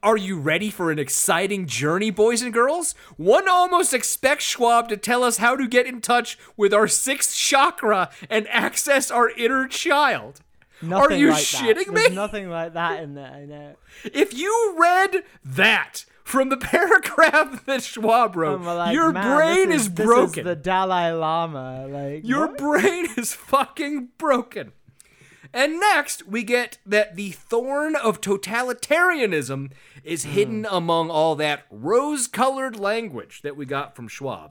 [0.03, 2.95] Are you ready for an exciting journey, boys and girls?
[3.17, 7.37] One almost expects Schwab to tell us how to get in touch with our sixth
[7.37, 10.41] chakra and access our inner child.
[10.83, 11.95] Nothing Are you like shitting that.
[11.95, 12.01] me?
[12.03, 13.31] There's nothing like that in there.
[13.33, 13.77] I know.
[14.13, 19.95] If you read that from the paragraph that Schwab wrote, like, your brain this is,
[19.95, 20.45] this broken.
[20.45, 21.87] the Dalai Lama.
[21.89, 22.59] Like Your what?
[22.59, 24.73] brain is fucking broken.
[25.55, 29.71] And next, we get that the thorn of totalitarianism
[30.03, 30.31] is Hmm.
[30.31, 34.51] hidden among all that rose colored language that we got from Schwab.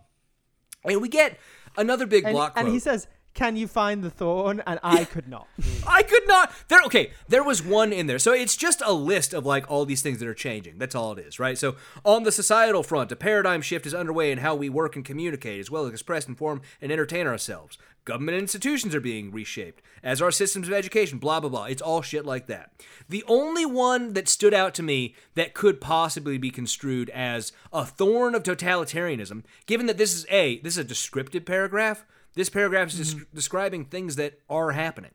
[0.85, 1.37] And we get
[1.77, 2.73] another big and, block and quote.
[2.73, 5.47] he says, "Can you find the thorn?" And I could not.
[5.87, 6.51] I could not.
[6.67, 6.81] There.
[6.87, 8.17] Okay, there was one in there.
[8.17, 10.79] So it's just a list of like all these things that are changing.
[10.79, 11.57] That's all it is, right?
[11.57, 15.05] So on the societal front, a paradigm shift is underway in how we work and
[15.05, 17.77] communicate, as well as express, inform, and entertain ourselves.
[18.05, 21.17] Government institutions are being reshaped, as are systems of education.
[21.17, 21.65] Blah blah blah.
[21.65, 22.71] It's all shit like that.
[23.09, 27.85] The only one that stood out to me that could possibly be construed as a
[27.85, 32.05] thorn of totalitarianism, given that this is a this is a descriptive paragraph.
[32.35, 35.11] This paragraph is des- describing things that are happening.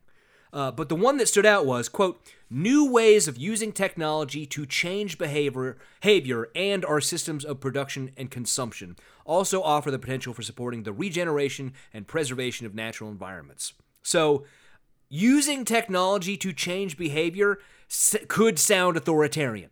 [0.52, 4.66] Uh, but the one that stood out was, quote, new ways of using technology to
[4.66, 10.42] change behavior, behavior and our systems of production and consumption also offer the potential for
[10.42, 13.74] supporting the regeneration and preservation of natural environments.
[14.02, 14.44] So,
[15.08, 17.58] using technology to change behavior
[17.88, 19.70] s- could sound authoritarian.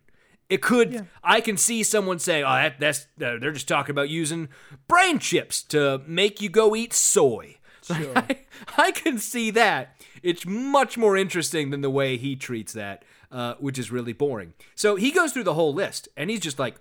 [0.49, 1.07] It could.
[1.23, 4.49] I can see someone saying, "Oh, that, that's uh, they're just talking about using
[4.87, 7.57] brain chips to make you go eat soy."
[7.89, 8.37] I,
[8.77, 9.95] I can see that.
[10.21, 14.53] It's much more interesting than the way he treats that, uh, which is really boring.
[14.75, 16.77] So he goes through the whole list, and he's just like,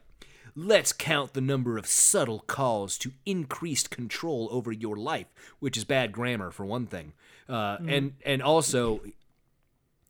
[0.57, 5.27] "Let's count the number of subtle calls to increased control over your life,"
[5.59, 7.12] which is bad grammar for one thing,
[7.51, 9.03] uh, and and also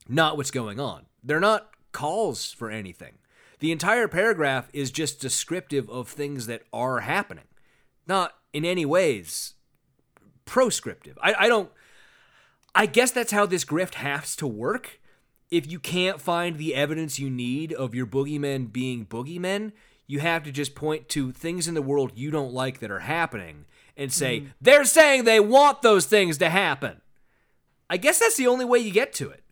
[0.08, 1.06] not what's going on.
[1.24, 3.18] They're not calls for anything.
[3.58, 7.44] The entire paragraph is just descriptive of things that are happening,
[8.06, 9.54] not in any ways
[10.44, 11.18] proscriptive.
[11.22, 11.70] I, I don't.
[12.74, 15.00] I guess that's how this grift has to work.
[15.50, 19.72] If you can't find the evidence you need of your boogeymen being boogeymen,
[20.06, 23.00] you have to just point to things in the world you don't like that are
[23.00, 23.64] happening
[23.96, 24.48] and say, mm-hmm.
[24.60, 27.00] they're saying they want those things to happen.
[27.90, 29.42] I guess that's the only way you get to it.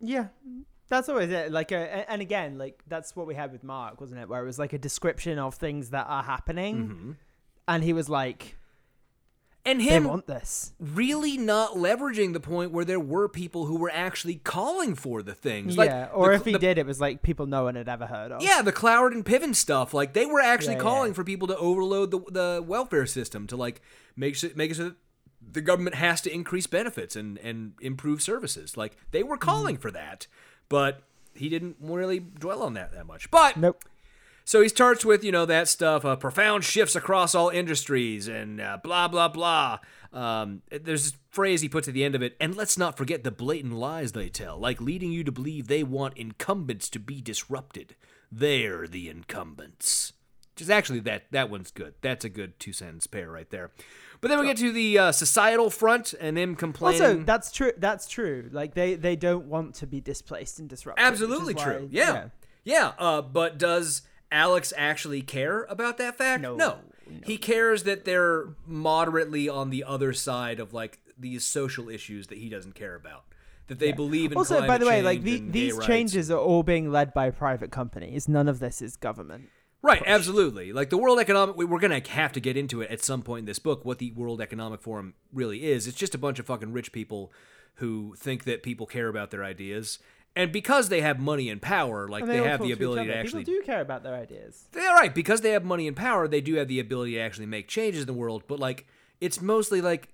[0.00, 0.26] Yeah,
[0.88, 1.50] that's always it.
[1.52, 4.28] Like, a, a- and again, like that's what we had with Mark, wasn't it?
[4.28, 7.10] Where it was like a description of things that are happening, Mm-hmm.
[7.68, 8.56] and he was like,
[9.64, 13.76] And "They him want this." really not leveraging the point where there were people who
[13.78, 15.76] were actually calling for the things.
[15.76, 17.88] Like, yeah, or the- if he the- did, it was like people no one had
[17.88, 18.42] ever heard of.
[18.42, 19.92] Yeah, the Cloward and Piven stuff.
[19.92, 21.14] Like they were actually Yeah, calling yeah.
[21.16, 23.80] for people to overload the the welfare system to like
[24.14, 24.96] make sure, make it so that
[25.48, 28.76] the government has to increase benefits and and improve services.
[28.76, 30.26] Like they were calling for that,
[30.68, 31.02] but
[31.34, 33.30] he didn't really dwell on that that much.
[33.30, 33.84] But Nope.
[34.44, 38.60] so he starts with, you know, that stuff, uh, profound shifts across all industries and
[38.60, 39.78] uh, blah, blah, blah.
[40.12, 43.22] Um, there's this phrase he puts at the end of it, and let's not forget
[43.22, 47.20] the blatant lies they tell, like leading you to believe they want incumbents to be
[47.20, 47.94] disrupted.
[48.32, 50.14] They're the incumbents.
[50.54, 51.94] Which is actually, that, that one's good.
[52.00, 53.72] That's a good two sentence pair right there.
[54.26, 57.02] But then we get to the uh, societal front and them complaining.
[57.02, 57.72] Also, that's true.
[57.78, 58.48] That's true.
[58.52, 61.04] Like they they don't want to be displaced and disrupted.
[61.04, 61.88] Absolutely why- true.
[61.92, 62.28] Yeah.
[62.64, 62.92] Yeah.
[62.98, 64.02] Uh, but does
[64.32, 66.42] Alex actually care about that fact?
[66.42, 66.78] No.
[67.24, 72.38] He cares that they're moderately on the other side of like these social issues that
[72.38, 73.22] he doesn't care about.
[73.68, 74.38] that they believe in.
[74.38, 78.28] Also, by the way, like the, these changes are all being led by private companies.
[78.28, 79.48] None of this is government.
[79.86, 80.72] Right, absolutely.
[80.72, 83.40] Like the World Economic, we- we're gonna have to get into it at some point
[83.40, 83.84] in this book.
[83.84, 85.86] What the World Economic Forum really is?
[85.86, 87.32] It's just a bunch of fucking rich people
[87.76, 89.98] who think that people care about their ideas,
[90.34, 93.10] and because they have money and power, like And they, all have the ability to
[93.10, 93.20] other.
[93.20, 93.44] actually.
[93.44, 94.66] People do care about their ideas.
[94.72, 96.26] They're right because they have money and power.
[96.26, 98.86] They do have the ability to actually make changes in the world, but like
[99.20, 100.08] it's mostly like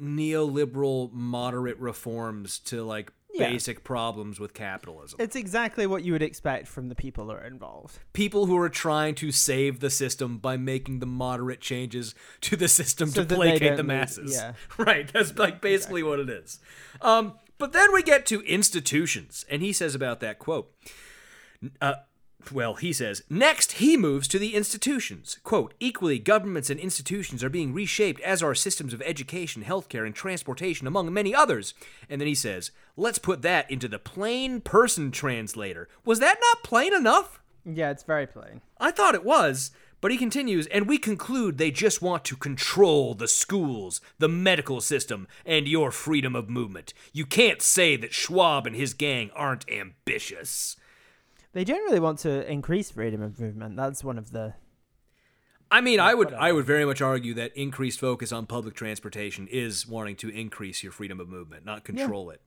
[0.00, 3.48] neoliberal moderate reforms to like Yeah.
[3.50, 5.18] basic problems with capitalism.
[5.20, 7.98] It's exactly what you would expect from the people that are involved.
[8.12, 12.68] people who are trying to save the system by making the moderate changes to the
[12.68, 14.34] system So to placate the masses.
[14.34, 14.54] yeah.
[14.78, 15.10] Right.
[15.12, 16.58] That's like basically what it is.
[17.00, 20.72] Um, but then we get to institutions, and he says about that quote.
[21.80, 21.94] Uh,
[22.52, 25.38] well, he says, next he moves to the institutions.
[25.44, 30.14] Quote, equally, governments and institutions are being reshaped, as are systems of education, healthcare, and
[30.14, 31.74] transportation, among many others.
[32.08, 35.88] And then he says, let's put that into the plain person translator.
[36.04, 37.40] Was that not plain enough?
[37.64, 38.60] Yeah, it's very plain.
[38.78, 39.70] I thought it was,
[40.00, 44.80] but he continues, and we conclude they just want to control the schools, the medical
[44.80, 46.94] system, and your freedom of movement.
[47.12, 50.76] You can't say that Schwab and his gang aren't ambitious.
[51.52, 53.76] They generally want to increase freedom of movement.
[53.76, 54.54] That's one of the.
[55.70, 59.46] I mean, I would I would very much argue that increased focus on public transportation
[59.48, 62.40] is wanting to increase your freedom of movement, not control it.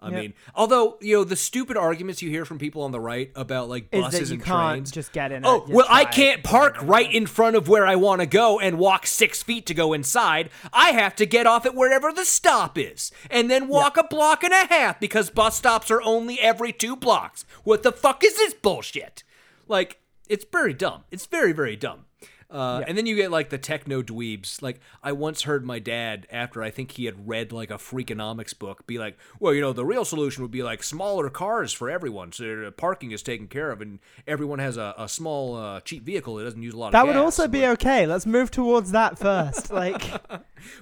[0.00, 0.20] I Yeah.
[0.20, 3.68] mean, although you know the stupid arguments you hear from people on the right about
[3.68, 4.92] like buses and trains.
[4.92, 5.44] just get in.
[5.44, 8.78] Oh well, I can't park right in front of where I want to go and
[8.78, 10.50] walk six feet to go inside.
[10.72, 14.44] I have to get off at wherever the stop is, and then walk a block
[14.44, 17.44] and a half because bus stops are only every two blocks.
[17.64, 19.24] What the fuck is this bullshit?
[19.66, 21.04] Like, it's very dumb.
[21.10, 22.04] It's very very dumb.
[22.50, 24.62] Uh, And then you get like the techno dweebs.
[24.62, 28.58] Like I once heard my dad, after I think he had read like a Freakonomics
[28.58, 31.90] book, be like, "Well, you know, the real solution would be like smaller cars for
[31.90, 36.04] everyone, so parking is taken care of, and everyone has a, a small, uh, cheap
[36.04, 38.06] vehicle that doesn't use a lot That of That would gas." also be okay.
[38.06, 39.70] Let's move towards that first.
[39.78, 40.02] Like,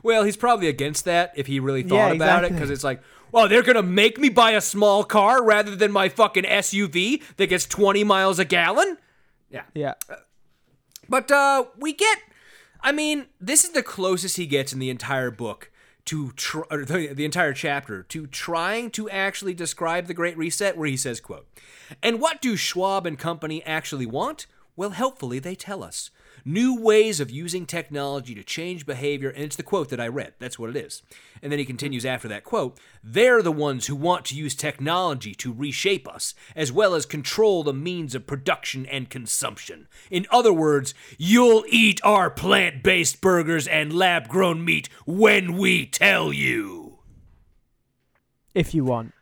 [0.04, 3.02] Well, he's probably against that if he really thought Yeah, about it, because it's like,
[3.32, 7.48] well, they're gonna make me buy a small car rather than my fucking SUV that
[7.48, 8.98] gets 20 miles a gallon.
[9.50, 9.62] Yeah.
[9.74, 9.94] yeah.
[11.08, 12.18] But uh, we get,
[12.80, 15.70] I mean, this is the closest he gets in the entire book
[16.06, 20.88] to tr- the, the entire chapter to trying to actually describe the Great Reset, where
[20.88, 21.46] he says, "quote
[22.02, 24.46] And what do Schwab and company actually want?
[24.76, 26.10] Well, helpfully they tell us."
[26.48, 30.34] New ways of using technology to change behavior, and it's the quote that I read.
[30.38, 31.02] That's what it is.
[31.42, 35.34] And then he continues after that quote They're the ones who want to use technology
[35.34, 39.88] to reshape us, as well as control the means of production and consumption.
[40.08, 45.84] In other words, you'll eat our plant based burgers and lab grown meat when we
[45.84, 47.00] tell you.
[48.54, 49.15] If you want.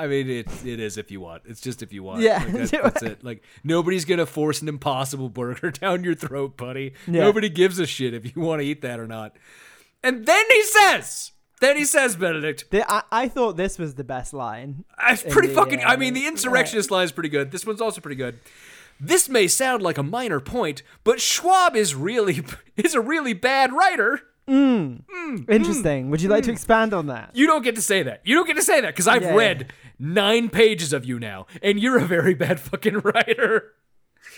[0.00, 1.42] I mean, it, it is if you want.
[1.44, 2.22] It's just if you want.
[2.22, 2.38] Yeah.
[2.38, 3.22] Like, that's, that's it.
[3.22, 6.94] Like, nobody's going to force an impossible burger down your throat, buddy.
[7.06, 7.20] Yeah.
[7.20, 9.36] Nobody gives a shit if you want to eat that or not.
[10.02, 14.04] And then he says, then he says, Benedict, The, I, I thought this was the
[14.04, 14.84] best line.
[15.06, 15.84] It's pretty the, fucking.
[15.84, 17.50] I uh, mean, the insurrectionist line is pretty good.
[17.50, 18.38] This one's also pretty good.
[18.98, 22.42] This may sound like a minor point, but Schwab is really
[22.76, 24.22] is a really bad writer.
[24.50, 25.48] Mm.
[25.48, 26.10] Interesting.
[26.10, 26.54] Would you like to mm.
[26.54, 27.30] expand on that?
[27.34, 28.20] You don't get to say that.
[28.24, 29.34] You don't get to say that because I've Yeah.
[29.34, 33.74] read nine pages of you now, and you're a very bad fucking writer.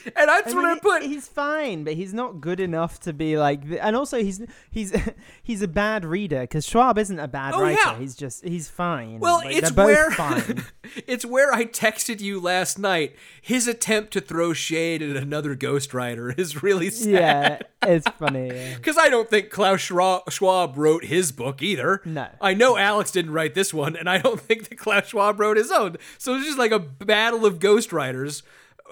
[0.05, 1.03] And that's I what mean, I put.
[1.03, 3.67] He's fine, but he's not good enough to be like.
[3.69, 4.41] th- And also, he's
[4.71, 4.93] he's
[5.43, 7.79] he's a bad reader because Schwab isn't a bad Oh, writer.
[7.85, 7.99] yeah.
[7.99, 9.19] He's just he's fine.
[9.21, 10.65] Well, Like, it's where fine.
[11.07, 13.15] it's where I texted you last night.
[13.41, 17.11] His attempt to throw shade at another ghostwriter is really sad.
[17.13, 17.59] yeah,
[17.95, 18.49] it's funny.
[18.49, 18.77] yeah.
[18.77, 22.01] Because I don't think Klaus Schwab wrote his book either.
[22.05, 22.29] No.
[22.41, 25.57] I know Alex didn't write this one, and I don't think that Klaus Schwab wrote
[25.57, 25.97] his own.
[26.19, 28.43] So it's just like a battle of ghostwriters.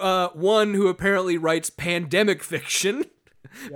[0.01, 3.05] Uh, one who apparently writes pandemic fiction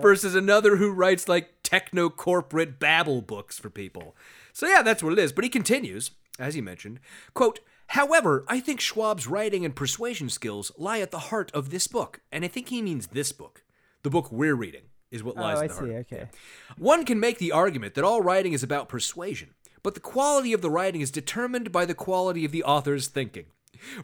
[0.02, 4.16] versus another who writes like techno corporate babble books for people.
[4.54, 5.32] So yeah, that's what it is.
[5.32, 7.00] But he continues, as he mentioned,
[7.34, 7.60] quote,
[7.90, 12.22] However, I think Schwab's writing and persuasion skills lie at the heart of this book,
[12.32, 13.64] and I think he means this book.
[14.02, 15.88] The book we're reading is what Oh, lies I at the heart.
[15.90, 16.16] see.
[16.16, 16.28] Okay.
[16.80, 19.50] One can make the argument that all writing is about persuasion,
[19.84, 23.46] but the quality of the writing is determined by the quality of the author's thinking.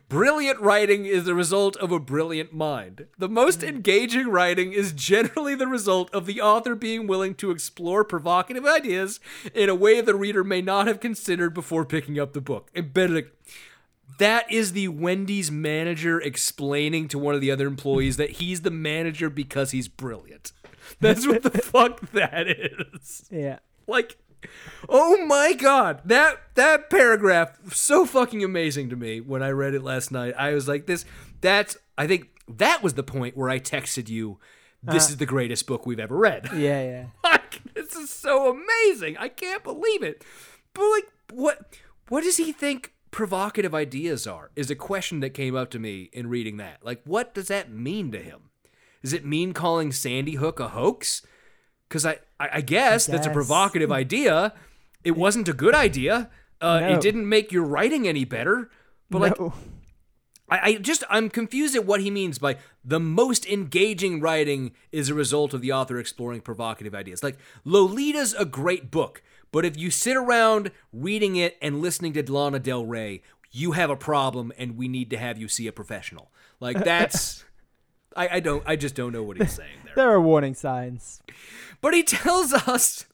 [0.09, 3.07] Brilliant writing is the result of a brilliant mind.
[3.17, 3.67] The most hmm.
[3.67, 9.19] engaging writing is generally the result of the author being willing to explore provocative ideas
[9.53, 12.69] in a way the reader may not have considered before picking up the book.
[12.75, 13.37] And Benedict,
[14.17, 18.71] that is the Wendy's manager explaining to one of the other employees that he's the
[18.71, 20.51] manager because he's brilliant.
[20.99, 23.27] That's what the fuck that is.
[23.31, 23.59] Yeah.
[23.87, 24.17] Like,
[24.89, 29.83] Oh my god, that that paragraph so fucking amazing to me when I read it
[29.83, 30.33] last night.
[30.37, 31.05] I was like, this.
[31.41, 31.77] That's.
[31.97, 34.39] I think that was the point where I texted you.
[34.83, 35.11] This uh.
[35.11, 36.49] is the greatest book we've ever read.
[36.53, 37.05] Yeah, yeah.
[37.23, 39.17] Like, this is so amazing.
[39.17, 40.23] I can't believe it.
[40.73, 41.77] But like, what
[42.07, 44.51] what does he think provocative ideas are?
[44.55, 46.79] Is a question that came up to me in reading that.
[46.83, 48.49] Like, what does that mean to him?
[49.03, 51.21] Does it mean calling Sandy Hook a hoax?
[51.87, 54.53] Because I, I, I guess that's a provocative idea.
[55.03, 56.29] It wasn't a good idea.
[56.59, 56.87] Uh, No.
[56.89, 58.69] It didn't make your writing any better.
[59.09, 59.39] But like,
[60.49, 65.09] I, I just I'm confused at what he means by the most engaging writing is
[65.09, 67.21] a result of the author exploring provocative ideas.
[67.23, 69.21] Like Lolita's a great book,
[69.51, 73.21] but if you sit around reading it and listening to Lana Del Rey,
[73.51, 76.31] you have a problem, and we need to have you see a professional.
[76.59, 77.43] Like that's.
[78.15, 80.11] I, I don't I just don't know what he's saying there.
[80.11, 81.21] Are warning signs.
[81.81, 83.05] But he tells us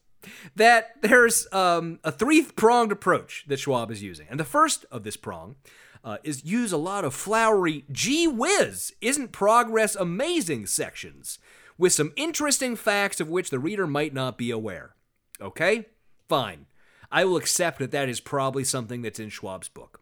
[0.56, 4.28] that there's um, a three pronged approach that Schwab is using.
[4.30, 5.56] And the first of this prong
[6.04, 11.40] uh, is use a lot of flowery, gee whiz, isn't progress amazing sections
[11.78, 14.96] with some interesting facts of which the reader might not be aware.
[15.42, 15.86] Okay?
[16.28, 16.66] Fine.
[17.12, 20.02] I will accept that that is probably something that's in Schwab's book.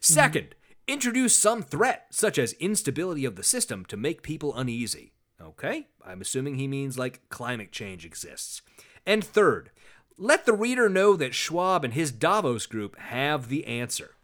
[0.00, 0.54] Second,
[0.88, 5.12] introduce some threat, such as instability of the system, to make people uneasy.
[5.42, 8.62] Okay, I'm assuming he means like climate change exists.
[9.06, 9.70] And third,
[10.18, 14.16] let the reader know that Schwab and his Davos group have the answer.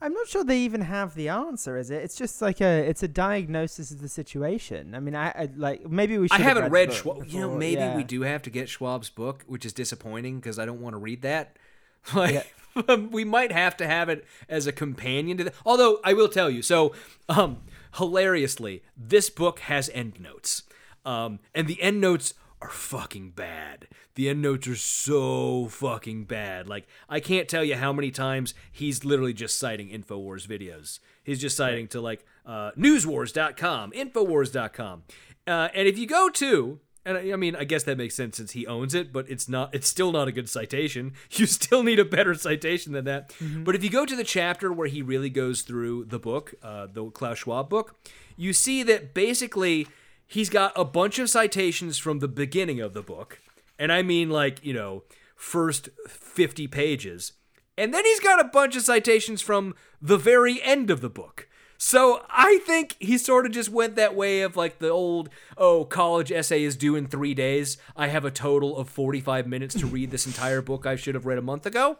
[0.00, 2.02] I'm not sure they even have the answer, is it?
[2.02, 4.96] It's just like a it's a diagnosis of the situation.
[4.96, 6.40] I mean, I, I like maybe we should.
[6.40, 7.26] I haven't read the book Schwab.
[7.28, 7.96] You know, maybe yeah.
[7.96, 10.98] we do have to get Schwab's book, which is disappointing because I don't want to
[10.98, 11.56] read that.
[12.14, 12.52] Like,
[13.12, 15.54] we might have to have it as a companion to that.
[15.64, 16.92] Although I will tell you, so
[17.28, 17.58] um,
[17.94, 20.62] hilariously, this book has endnotes,
[21.04, 23.88] um, and the endnotes are fucking bad.
[24.14, 26.68] The endnotes are so fucking bad.
[26.68, 31.00] Like I can't tell you how many times he's literally just citing Infowars videos.
[31.24, 35.02] He's just citing to like uh, newswars.com, infowars.com.
[35.46, 38.36] Uh, and if you go to and I I mean, I guess that makes sense
[38.36, 39.74] since he owns it, but it's not.
[39.74, 41.12] It's still not a good citation.
[41.32, 43.32] You still need a better citation than that.
[43.64, 46.86] But if you go to the chapter where he really goes through the book, uh,
[46.92, 47.96] the Klaus Schwab book,
[48.36, 49.88] you see that basically
[50.26, 53.40] he's got a bunch of citations from the beginning of the book,
[53.78, 57.32] and I mean like you know first fifty pages,
[57.76, 61.48] and then he's got a bunch of citations from the very end of the book.
[61.84, 65.84] So I think he sort of just went that way of like the old, oh,
[65.84, 67.76] college essay is due in three days.
[67.96, 71.26] I have a total of 45 minutes to read this entire book I should have
[71.26, 71.98] read a month ago.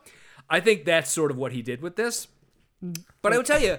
[0.48, 2.28] I think that's sort of what he did with this.
[3.22, 3.78] But I will tell you,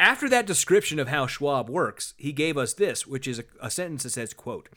[0.00, 3.70] after that description of how Schwab works, he gave us this, which is a, a
[3.70, 4.68] sentence that says, quote,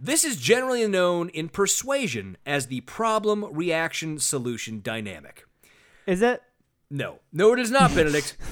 [0.00, 5.46] This is generally known in persuasion as the problem reaction solution dynamic.
[6.04, 6.42] Is it?
[6.90, 8.36] No, no, it is not, Benedict.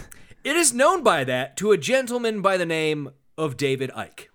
[0.45, 4.27] it is known by that to a gentleman by the name of David Icke.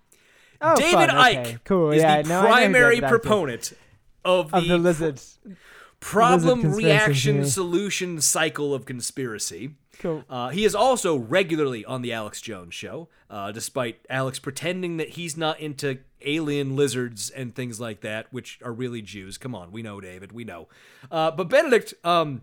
[0.60, 1.90] Oh, David fun, Icke okay, Cool.
[1.92, 3.20] is yeah, the no, primary David Icke is.
[3.20, 3.72] proponent
[4.24, 5.20] of the, of the lizard.
[6.00, 9.76] problem conspiracy reaction solution cycle of conspiracy.
[10.00, 10.24] Cool.
[10.30, 15.10] Uh, he is also regularly on the Alex Jones show, uh, despite Alex pretending that
[15.10, 19.36] he's not into alien lizards and things like that, which are really Jews.
[19.36, 20.68] Come on, we know, David, we know.
[21.10, 22.40] Uh, but Benedict, um,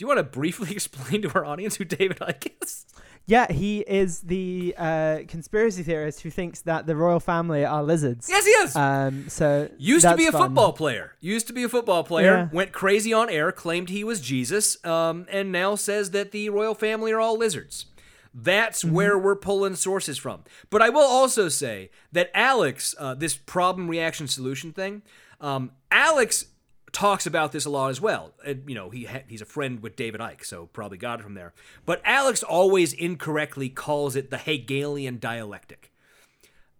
[0.00, 2.86] do you want to briefly explain to our audience who David Icke is?
[3.26, 8.26] Yeah, he is the uh, conspiracy theorist who thinks that the royal family are lizards.
[8.30, 8.74] Yes, he is.
[8.74, 10.40] Um, so Used to be a fun.
[10.48, 11.12] football player.
[11.20, 12.32] Used to be a football player.
[12.34, 12.48] Yeah.
[12.50, 13.52] Went crazy on air.
[13.52, 14.82] Claimed he was Jesus.
[14.86, 17.84] Um, and now says that the royal family are all lizards.
[18.32, 18.94] That's Mm-hmm.
[18.94, 20.44] where we're pulling sources from.
[20.70, 25.02] But I will also say that Alex, uh, this problem reaction solution thing,
[25.42, 26.46] um, Alex
[26.92, 28.32] talks about this a lot as well.
[28.44, 31.22] And, you know, he ha- he's a friend with David Icke, so probably got it
[31.22, 31.52] from there.
[31.86, 35.92] But Alex always incorrectly calls it the Hegelian dialectic.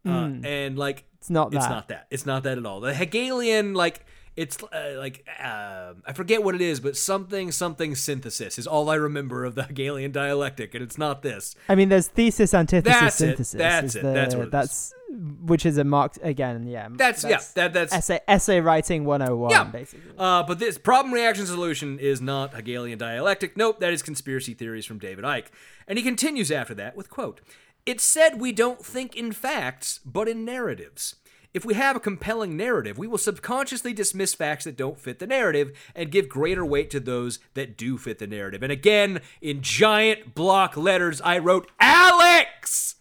[0.06, 1.06] Uh, and like Hmm.
[1.20, 1.56] It's not that.
[1.58, 2.06] it's not that.
[2.10, 2.80] It's not that at all.
[2.80, 4.06] The Hegelian, like,
[4.40, 8.88] it's uh, like uh, I forget what it is, but something something synthesis is all
[8.88, 11.54] I remember of the Hegelian dialectic, and it's not this.
[11.68, 13.26] I mean, there's thesis, antithesis, That's it.
[13.26, 13.58] synthesis.
[13.58, 14.02] That's it.
[14.02, 14.50] the- That's what it is.
[14.52, 14.94] that's
[15.42, 16.66] which is a marked again.
[16.66, 17.40] Yeah, That's, yeah.
[17.54, 19.64] That that's essay essay writing 101 yeah.
[19.64, 20.12] basically.
[20.16, 23.58] Uh, but this problem reaction solution is not Hegelian dialectic.
[23.58, 25.46] Nope, that is conspiracy theories from David Icke.
[25.86, 27.42] And he continues after that with quote:
[27.84, 31.16] "It's said we don't think in facts, but in narratives."
[31.52, 35.26] If we have a compelling narrative, we will subconsciously dismiss facts that don't fit the
[35.26, 38.62] narrative and give greater weight to those that do fit the narrative.
[38.62, 42.94] And again, in giant block letters, I wrote, Alex!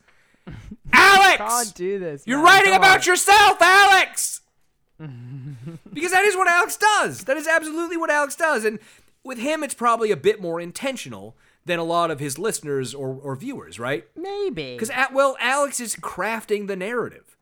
[0.94, 1.38] Alex!
[1.38, 2.24] Can't do this.
[2.26, 3.06] You're writing Come about on.
[3.06, 4.42] yourself, Alex!
[5.94, 7.26] because that is what Alex does.
[7.26, 8.66] That is absolutely what Alex does.
[8.66, 8.80] And
[9.24, 13.10] with him, it's probably a bit more intentional than a lot of his listeners or,
[13.22, 14.08] or viewers, right?
[14.16, 14.74] Maybe.
[14.74, 17.38] Because, uh, well, Alex is crafting the narrative.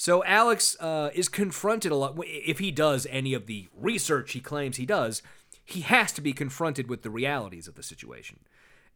[0.00, 2.16] So Alex uh, is confronted a lot.
[2.24, 5.22] If he does any of the research he claims he does,
[5.62, 8.38] he has to be confronted with the realities of the situation.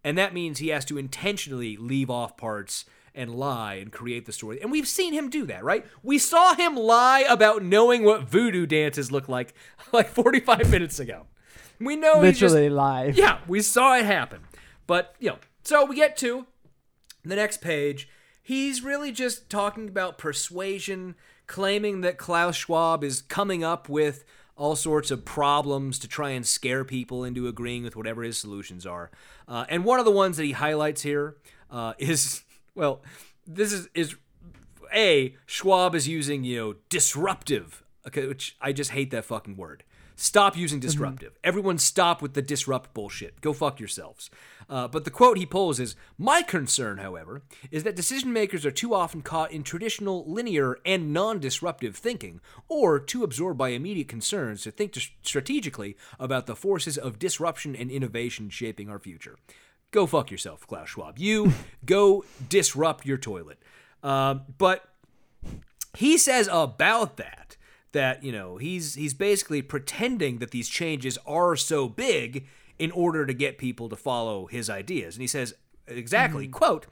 [0.03, 4.33] And that means he has to intentionally leave off parts and lie and create the
[4.33, 4.63] story.
[4.63, 5.85] And we've seen him do that, right?
[6.03, 9.53] We saw him lie about knowing what voodoo dances look like
[9.93, 11.27] like 45 minutes ago.
[11.79, 13.19] We know he's just- Literally live.
[13.19, 14.41] yeah, we saw it happen.
[14.87, 16.47] But, you know, so we get to
[17.27, 18.09] the next page.
[18.47, 21.15] He's really just talking about persuasion,
[21.47, 24.23] claiming that Klaus Schwab is coming up with
[24.55, 28.85] all sorts of problems to try and scare people into agreeing with whatever his solutions
[28.85, 29.11] are.
[29.49, 31.37] Uh, and one of the ones that he highlights here
[31.71, 33.03] uh, is, well,
[33.47, 34.15] this is is
[34.95, 39.85] a Schwab is using you know disruptive, okay, which I just hate that fucking word.
[40.17, 41.37] Stop using disruptive.
[41.43, 43.41] Everyone stop with the disrupt bullshit.
[43.41, 44.31] Go fuck yourselves.
[44.69, 47.43] Uh, but the quote he pulls is My concern, however,
[47.73, 52.41] is that decision makers are too often caught in traditional, linear, and non disruptive thinking,
[52.69, 57.91] or too absorbed by immediate concerns to think strategically about the forces of disruption and
[57.91, 59.37] innovation shaping our future.
[59.91, 61.19] Go fuck yourself, Klaus Schwab.
[61.19, 61.53] You
[61.85, 63.59] go disrupt your toilet.
[64.03, 64.89] Uh, but
[65.97, 67.57] he says about that
[67.95, 72.47] that you know he's he's basically pretending that these changes are so big
[72.79, 75.15] in order to get people to follow his ideas.
[75.15, 75.55] And he says
[75.87, 76.53] exactly mm-hmm.
[76.53, 76.87] quote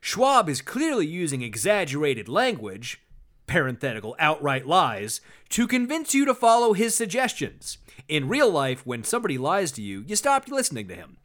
[0.00, 3.00] schwab is clearly using exaggerated language
[3.46, 5.20] parenthetical outright lies
[5.50, 7.78] to convince you to follow his suggestions
[8.08, 11.16] in real life when somebody lies to you you stop listening to him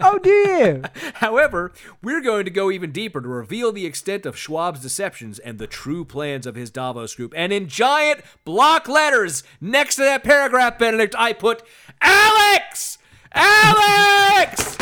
[0.00, 0.82] Oh, do you?
[1.14, 5.58] However, we're going to go even deeper to reveal the extent of Schwab's deceptions and
[5.58, 7.34] the true plans of his Davos group.
[7.36, 11.62] And in giant block letters next to that paragraph, Benedict, I put
[12.00, 12.98] Alex!
[13.32, 14.78] Alex!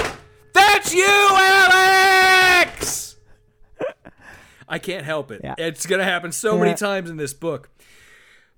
[0.53, 3.04] That's you, Alex!
[4.69, 5.41] I can't help it.
[5.45, 5.55] Yeah.
[5.59, 7.71] It's going to happen so many times in this book.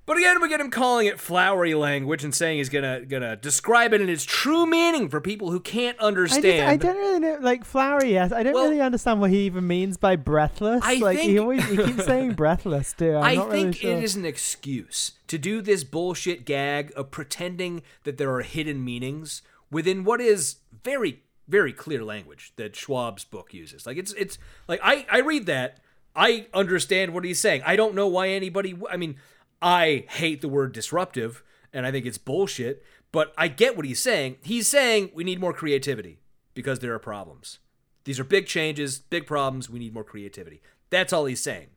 [0.06, 3.92] But again, we get him calling it flowery language and saying he's gonna gonna describe
[3.92, 6.70] it in its true meaning for people who can't I, just, understand.
[6.70, 8.12] I don't really know, like flowery.
[8.12, 10.80] Yes, I don't Well- really understand what he even means by breathless.
[10.84, 13.16] I like he think- always he keeps saying breathless too.
[13.16, 13.92] I'm I think really sure.
[13.94, 18.84] it is an excuse to do this bullshit gag of pretending that there are hidden
[18.84, 19.42] meanings
[19.72, 23.86] within what is very, very clear language that Schwab's book uses.
[23.86, 24.38] Like it's it's
[24.68, 25.80] like I I read that
[26.16, 27.62] I understand what he's saying.
[27.66, 28.72] I don't know why anybody.
[28.72, 29.16] w- I mean,
[29.60, 31.42] I hate the word disruptive,
[31.72, 32.82] and I think it's bullshit.
[33.12, 34.36] But I get what he's saying.
[34.42, 36.18] He's saying we need more creativity
[36.54, 37.58] because there are problems.
[38.04, 39.70] These are big changes, big problems.
[39.70, 40.62] We need more creativity.
[40.90, 41.68] That's all he's saying.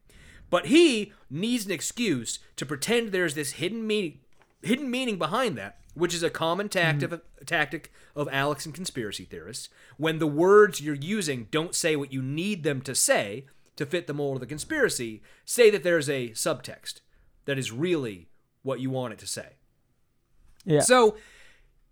[0.50, 4.20] But he needs an excuse to pretend there's this hidden meaning,
[4.62, 7.40] hidden meaning behind that, which is a common tactic mm-hmm.
[7.40, 9.70] of, tactic of Alex and conspiracy theorists.
[9.98, 13.46] When the words you're using don't say what you need them to say
[13.80, 17.00] to fit the mold of the conspiracy, say that there's a subtext
[17.46, 18.28] that is really
[18.62, 19.54] what you want it to say.
[20.66, 20.82] yeah.
[20.82, 21.16] So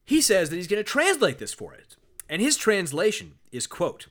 [0.04, 1.96] he says that he's going to translate this for it.
[2.28, 4.08] And his translation is quote,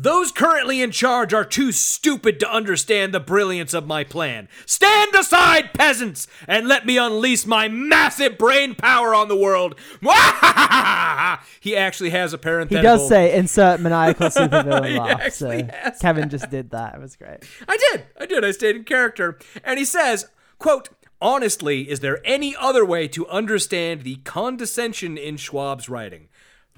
[0.00, 4.48] those currently in charge are too stupid to understand the brilliance of my plan.
[4.64, 9.74] Stand aside, peasants, and let me unleash my massive brain power on the world.
[11.60, 12.78] he actually has a parenthetical.
[12.78, 15.32] he does say insert maniacal supervillain laugh.
[15.32, 15.66] So
[16.00, 16.94] Kevin just did that.
[16.94, 17.38] It was great.
[17.66, 18.04] I did.
[18.20, 18.44] I did.
[18.44, 19.36] I stayed in character.
[19.64, 20.28] And he says,
[20.60, 20.90] quote,
[21.20, 26.28] Honestly, is there any other way to understand the condescension in Schwab's writing?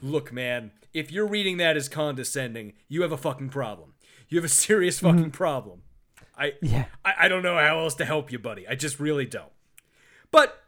[0.01, 3.95] Look, man, if you're reading that as condescending, you have a fucking problem.
[4.29, 5.83] You have a serious fucking problem.
[6.37, 6.87] I, Yeah.
[7.05, 8.67] I I don't know how else to help you, buddy.
[8.67, 9.53] I just really don't.
[10.31, 10.63] But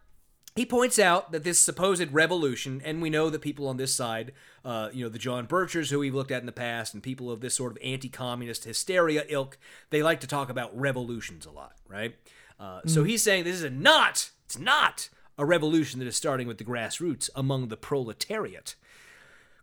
[0.55, 4.33] he points out that this supposed revolution, and we know that people on this side,
[4.64, 7.31] uh, you know, the John Birchers who we've looked at in the past, and people
[7.31, 9.57] of this sort of anti-communist hysteria ilk,
[9.91, 12.16] they like to talk about revolutions a lot, right?
[12.61, 15.09] Uh, So he's saying this is a not, it's not
[15.39, 18.75] a revolution that is starting with the grassroots among the proletariat.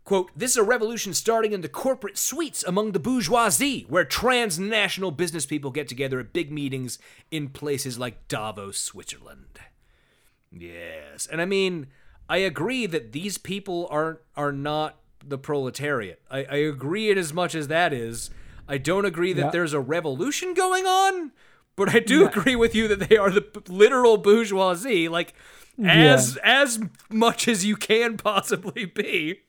[0.10, 5.12] Quote, this is a revolution starting in the corporate suites among the bourgeoisie, where transnational
[5.12, 6.98] business people get together at big meetings
[7.30, 9.60] in places like Davos, Switzerland.
[10.52, 11.28] Yes.
[11.32, 11.90] And I mean,
[12.28, 16.20] I agree that these people aren't are not the proletariat.
[16.32, 18.32] I, I agree it as much as that is.
[18.68, 19.52] I don't agree that Yeah.
[19.52, 21.34] there's a revolution going on,
[21.76, 25.36] but I do agree with you that they are the literal bourgeoisie, like
[25.86, 26.80] as as
[27.12, 29.42] much as you can possibly be.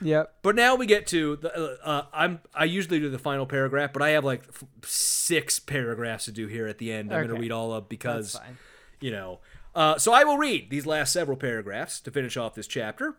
[0.00, 0.34] Yep.
[0.42, 1.54] But now we get to the.
[1.54, 5.58] Uh, uh, I'm I usually do the final paragraph, but I have like f- six
[5.58, 7.12] paragraphs to do here at the end.
[7.12, 7.36] I'm going Okay.
[7.36, 8.58] to read all of because That's fine.
[9.00, 9.40] you know
[9.74, 13.14] Uh, so I will read these last several paragraphs to finish off this chapter.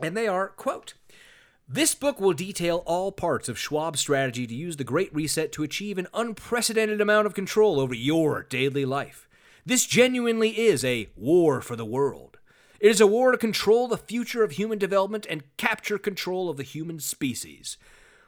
[0.00, 0.94] And they are, quote,
[1.68, 5.62] this book will detail all parts of Schwab's strategy to use the Great Reset to
[5.64, 9.26] achieve an unprecedented amount of control over your daily life.
[9.64, 12.35] This genuinely is a war for the world.
[12.80, 16.56] It is a war to control the future of human development and capture control of
[16.56, 17.76] the human species.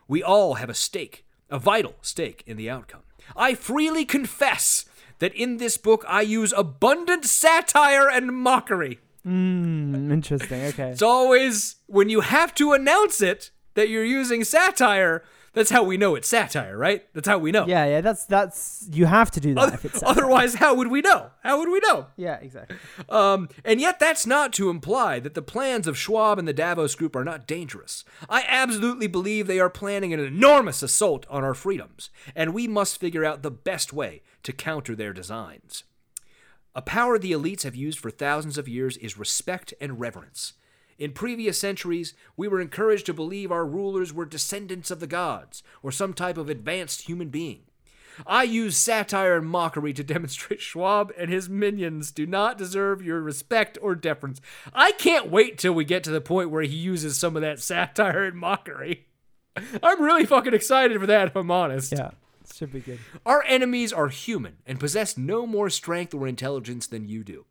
[0.07, 3.03] We all have a stake, a vital stake in the outcome.
[3.37, 4.87] I freely confess
[5.19, 9.01] that in this book I use abundant satire and mockery.
[9.27, 10.65] Mm, interesting.
[10.67, 10.91] Okay.
[10.91, 15.23] It's always when you have to announce it that you're using satire.
[15.59, 17.05] That's how we know it's satire, right?
[17.15, 17.67] That's how we know.
[17.67, 18.01] yeah, yeah.
[18.01, 21.31] That's that's you have to do that if it's Otherwise, how would we know?
[21.43, 22.07] How would we know?
[22.17, 22.77] Yeah, exactly.
[23.09, 26.95] Um, and yet, that's not to imply that the plans of Schwab and the Davos
[26.95, 28.05] Group are not dangerous.
[28.29, 33.01] I absolutely believe they are planning an enormous assault on our freedoms, and we must
[33.01, 35.85] figure out the best way to counter their designs.
[36.75, 40.53] A power the elites have used for thousands of years is respect and reverence.
[40.99, 45.63] In previous centuries, we were encouraged to believe our rulers were descendants of the gods,
[45.81, 47.61] or some type of advanced human being.
[48.27, 53.21] I use satire and mockery to demonstrate Schwab and his minions do not deserve your
[53.21, 54.41] respect or deference.
[54.75, 57.61] I can't wait till we get to the point where he uses some of that
[57.63, 59.07] satire and mockery.
[59.83, 61.93] I'm really fucking excited for that, if I'm honest.
[61.93, 62.11] Yeah,
[62.53, 62.99] should be good.
[63.27, 67.45] Our enemies are human and possess no more strength or intelligence than you do.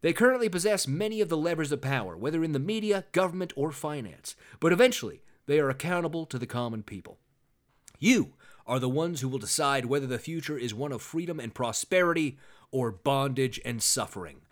[0.00, 3.72] They currently possess many of the levers of power, whether in the media, government, or
[3.72, 7.18] finance, but eventually they are accountable to the common people.
[7.98, 8.34] You
[8.66, 12.38] are the ones who will decide whether the future is one of freedom and prosperity
[12.70, 14.42] or bondage and suffering.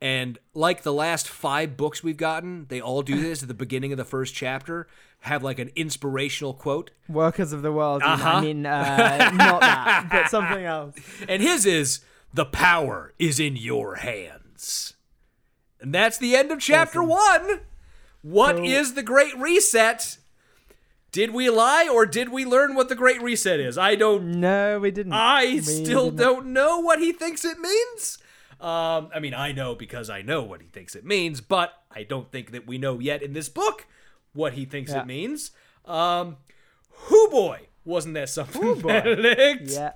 [0.00, 3.92] And like the last five books we've gotten, they all do this at the beginning
[3.92, 4.88] of the first chapter,
[5.20, 6.90] have like an inspirational quote.
[7.08, 8.02] Workers of the world.
[8.02, 8.28] Uh-huh.
[8.28, 10.96] I mean, uh, not that, but something else.
[11.28, 12.00] And his is
[12.34, 13.96] the power is in your
[15.80, 17.60] And that's the end of chapter one.
[18.22, 20.18] What is So- the Great Reset?
[21.10, 23.76] Did we lie or did we learn what the Great Reset is?
[23.76, 25.12] I don't No, we didn't.
[25.12, 26.22] I We still did not.
[26.22, 28.18] don't know what he thinks it means.
[28.60, 32.04] Um, I mean, I know because I know what he thinks it means, but I
[32.04, 33.86] don't think that we know yet in this book
[34.32, 35.00] what he thinks Yeah.
[35.00, 35.50] it means.
[35.84, 36.36] Um,
[36.88, 38.88] who boy, wasn't that something, boy.
[38.88, 39.70] Benedict?
[39.72, 39.92] Yeah.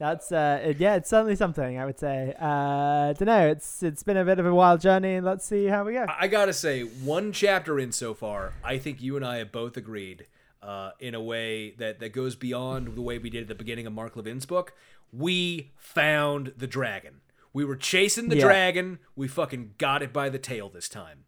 [0.00, 2.34] That's uh yeah, it's certainly something I would say.
[2.40, 5.66] Uh don't know, it's it's been a bit of a wild journey and let's see
[5.66, 6.06] how we go.
[6.08, 9.76] I gotta say, one chapter in so far, I think you and I have both
[9.76, 10.26] agreed
[10.62, 13.86] uh, in a way that, that goes beyond the way we did at the beginning
[13.86, 14.72] of Mark Levin's book.
[15.12, 17.20] We found the dragon.
[17.52, 18.44] We were chasing the Yeah.
[18.44, 18.98] dragon.
[19.16, 21.24] We fucking got it by the tail this time.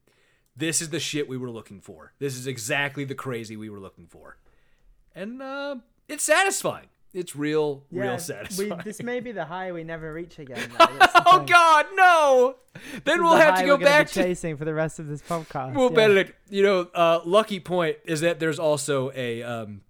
[0.57, 2.13] This is the shit we were looking for.
[2.21, 4.39] This is exactly the crazy we were looking for.
[5.15, 5.77] And uh,
[6.09, 6.87] it's satisfying.
[7.15, 8.83] It's real, real we, satisfying.
[8.85, 10.59] this may be the high we never reach again.
[10.79, 10.87] though.
[10.99, 11.47] That's the oh thing.
[11.47, 12.57] God, no!
[13.05, 14.99] Then we'll the have to go we're gonna be back to chasing for the rest
[14.99, 15.75] of this podcast.
[15.75, 15.97] Well, yeah.
[15.97, 19.83] Benedict, you know, uh, lucky point is that there's also a um,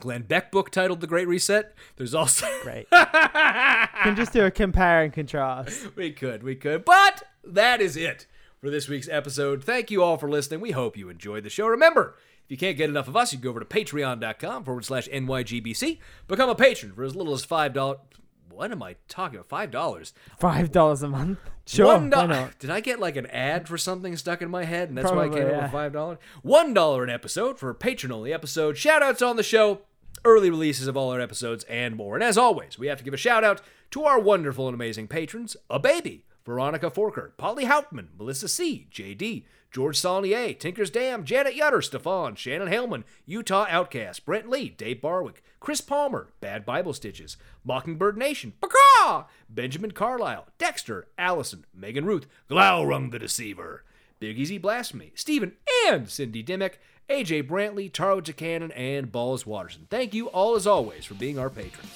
[0.00, 1.74] Glenn Beck book titled The Great Reset.
[1.96, 2.90] There's also Great.
[2.90, 5.88] can just do a compare and contrast.
[5.96, 8.26] we could, we could, but that is it
[8.60, 9.64] for this week's episode.
[9.64, 10.60] Thank you all for listening.
[10.60, 11.66] We hope you enjoyed the show.
[11.66, 12.16] Remember.
[12.48, 15.06] If you can't get enough of us, you can go over to patreon.com forward slash
[15.08, 15.98] NYGBC.
[16.28, 17.98] Become a patron for as little as $5.
[18.48, 19.50] What am I talking about?
[19.50, 20.14] Five dollars.
[20.38, 21.38] Five dollars a month.
[21.66, 21.84] Sure.
[21.84, 24.96] One why Did I get like an ad for something stuck in my head, and
[24.96, 26.18] that's why I Probably, came up with five dollars?
[26.40, 28.78] One dollar an episode for a patron-only episode.
[28.78, 29.82] Shout outs on the show,
[30.24, 32.14] early releases of all our episodes, and more.
[32.14, 33.60] And as always, we have to give a shout out
[33.90, 39.44] to our wonderful and amazing patrons: a baby, Veronica Forker, Polly Hauptman, Melissa C, JD.
[39.70, 45.42] George Saulnier, Tinker's Dam, Janet Yutter, Stefan, Shannon Hellman, Utah Outcast, Brent Lee, Dave Barwick,
[45.60, 53.10] Chris Palmer, Bad Bible Stitches, Mockingbird Nation, Pakaw, Benjamin Carlisle, Dexter, Allison, Megan Ruth, Glaurung
[53.10, 53.84] the Deceiver,
[54.20, 55.52] Big Easy Blasphemy, Stephen
[55.86, 59.86] and Cindy Dimmick, AJ Brantley, Taro Takanen, and Balls Watterson.
[59.90, 61.90] Thank you all as always for being our patrons.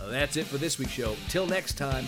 [0.00, 1.16] That's it for this week's show.
[1.28, 2.04] Till next time,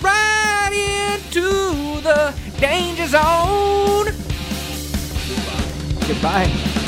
[0.00, 4.06] right into the danger zone.
[6.06, 6.46] Goodbye.
[6.46, 6.87] The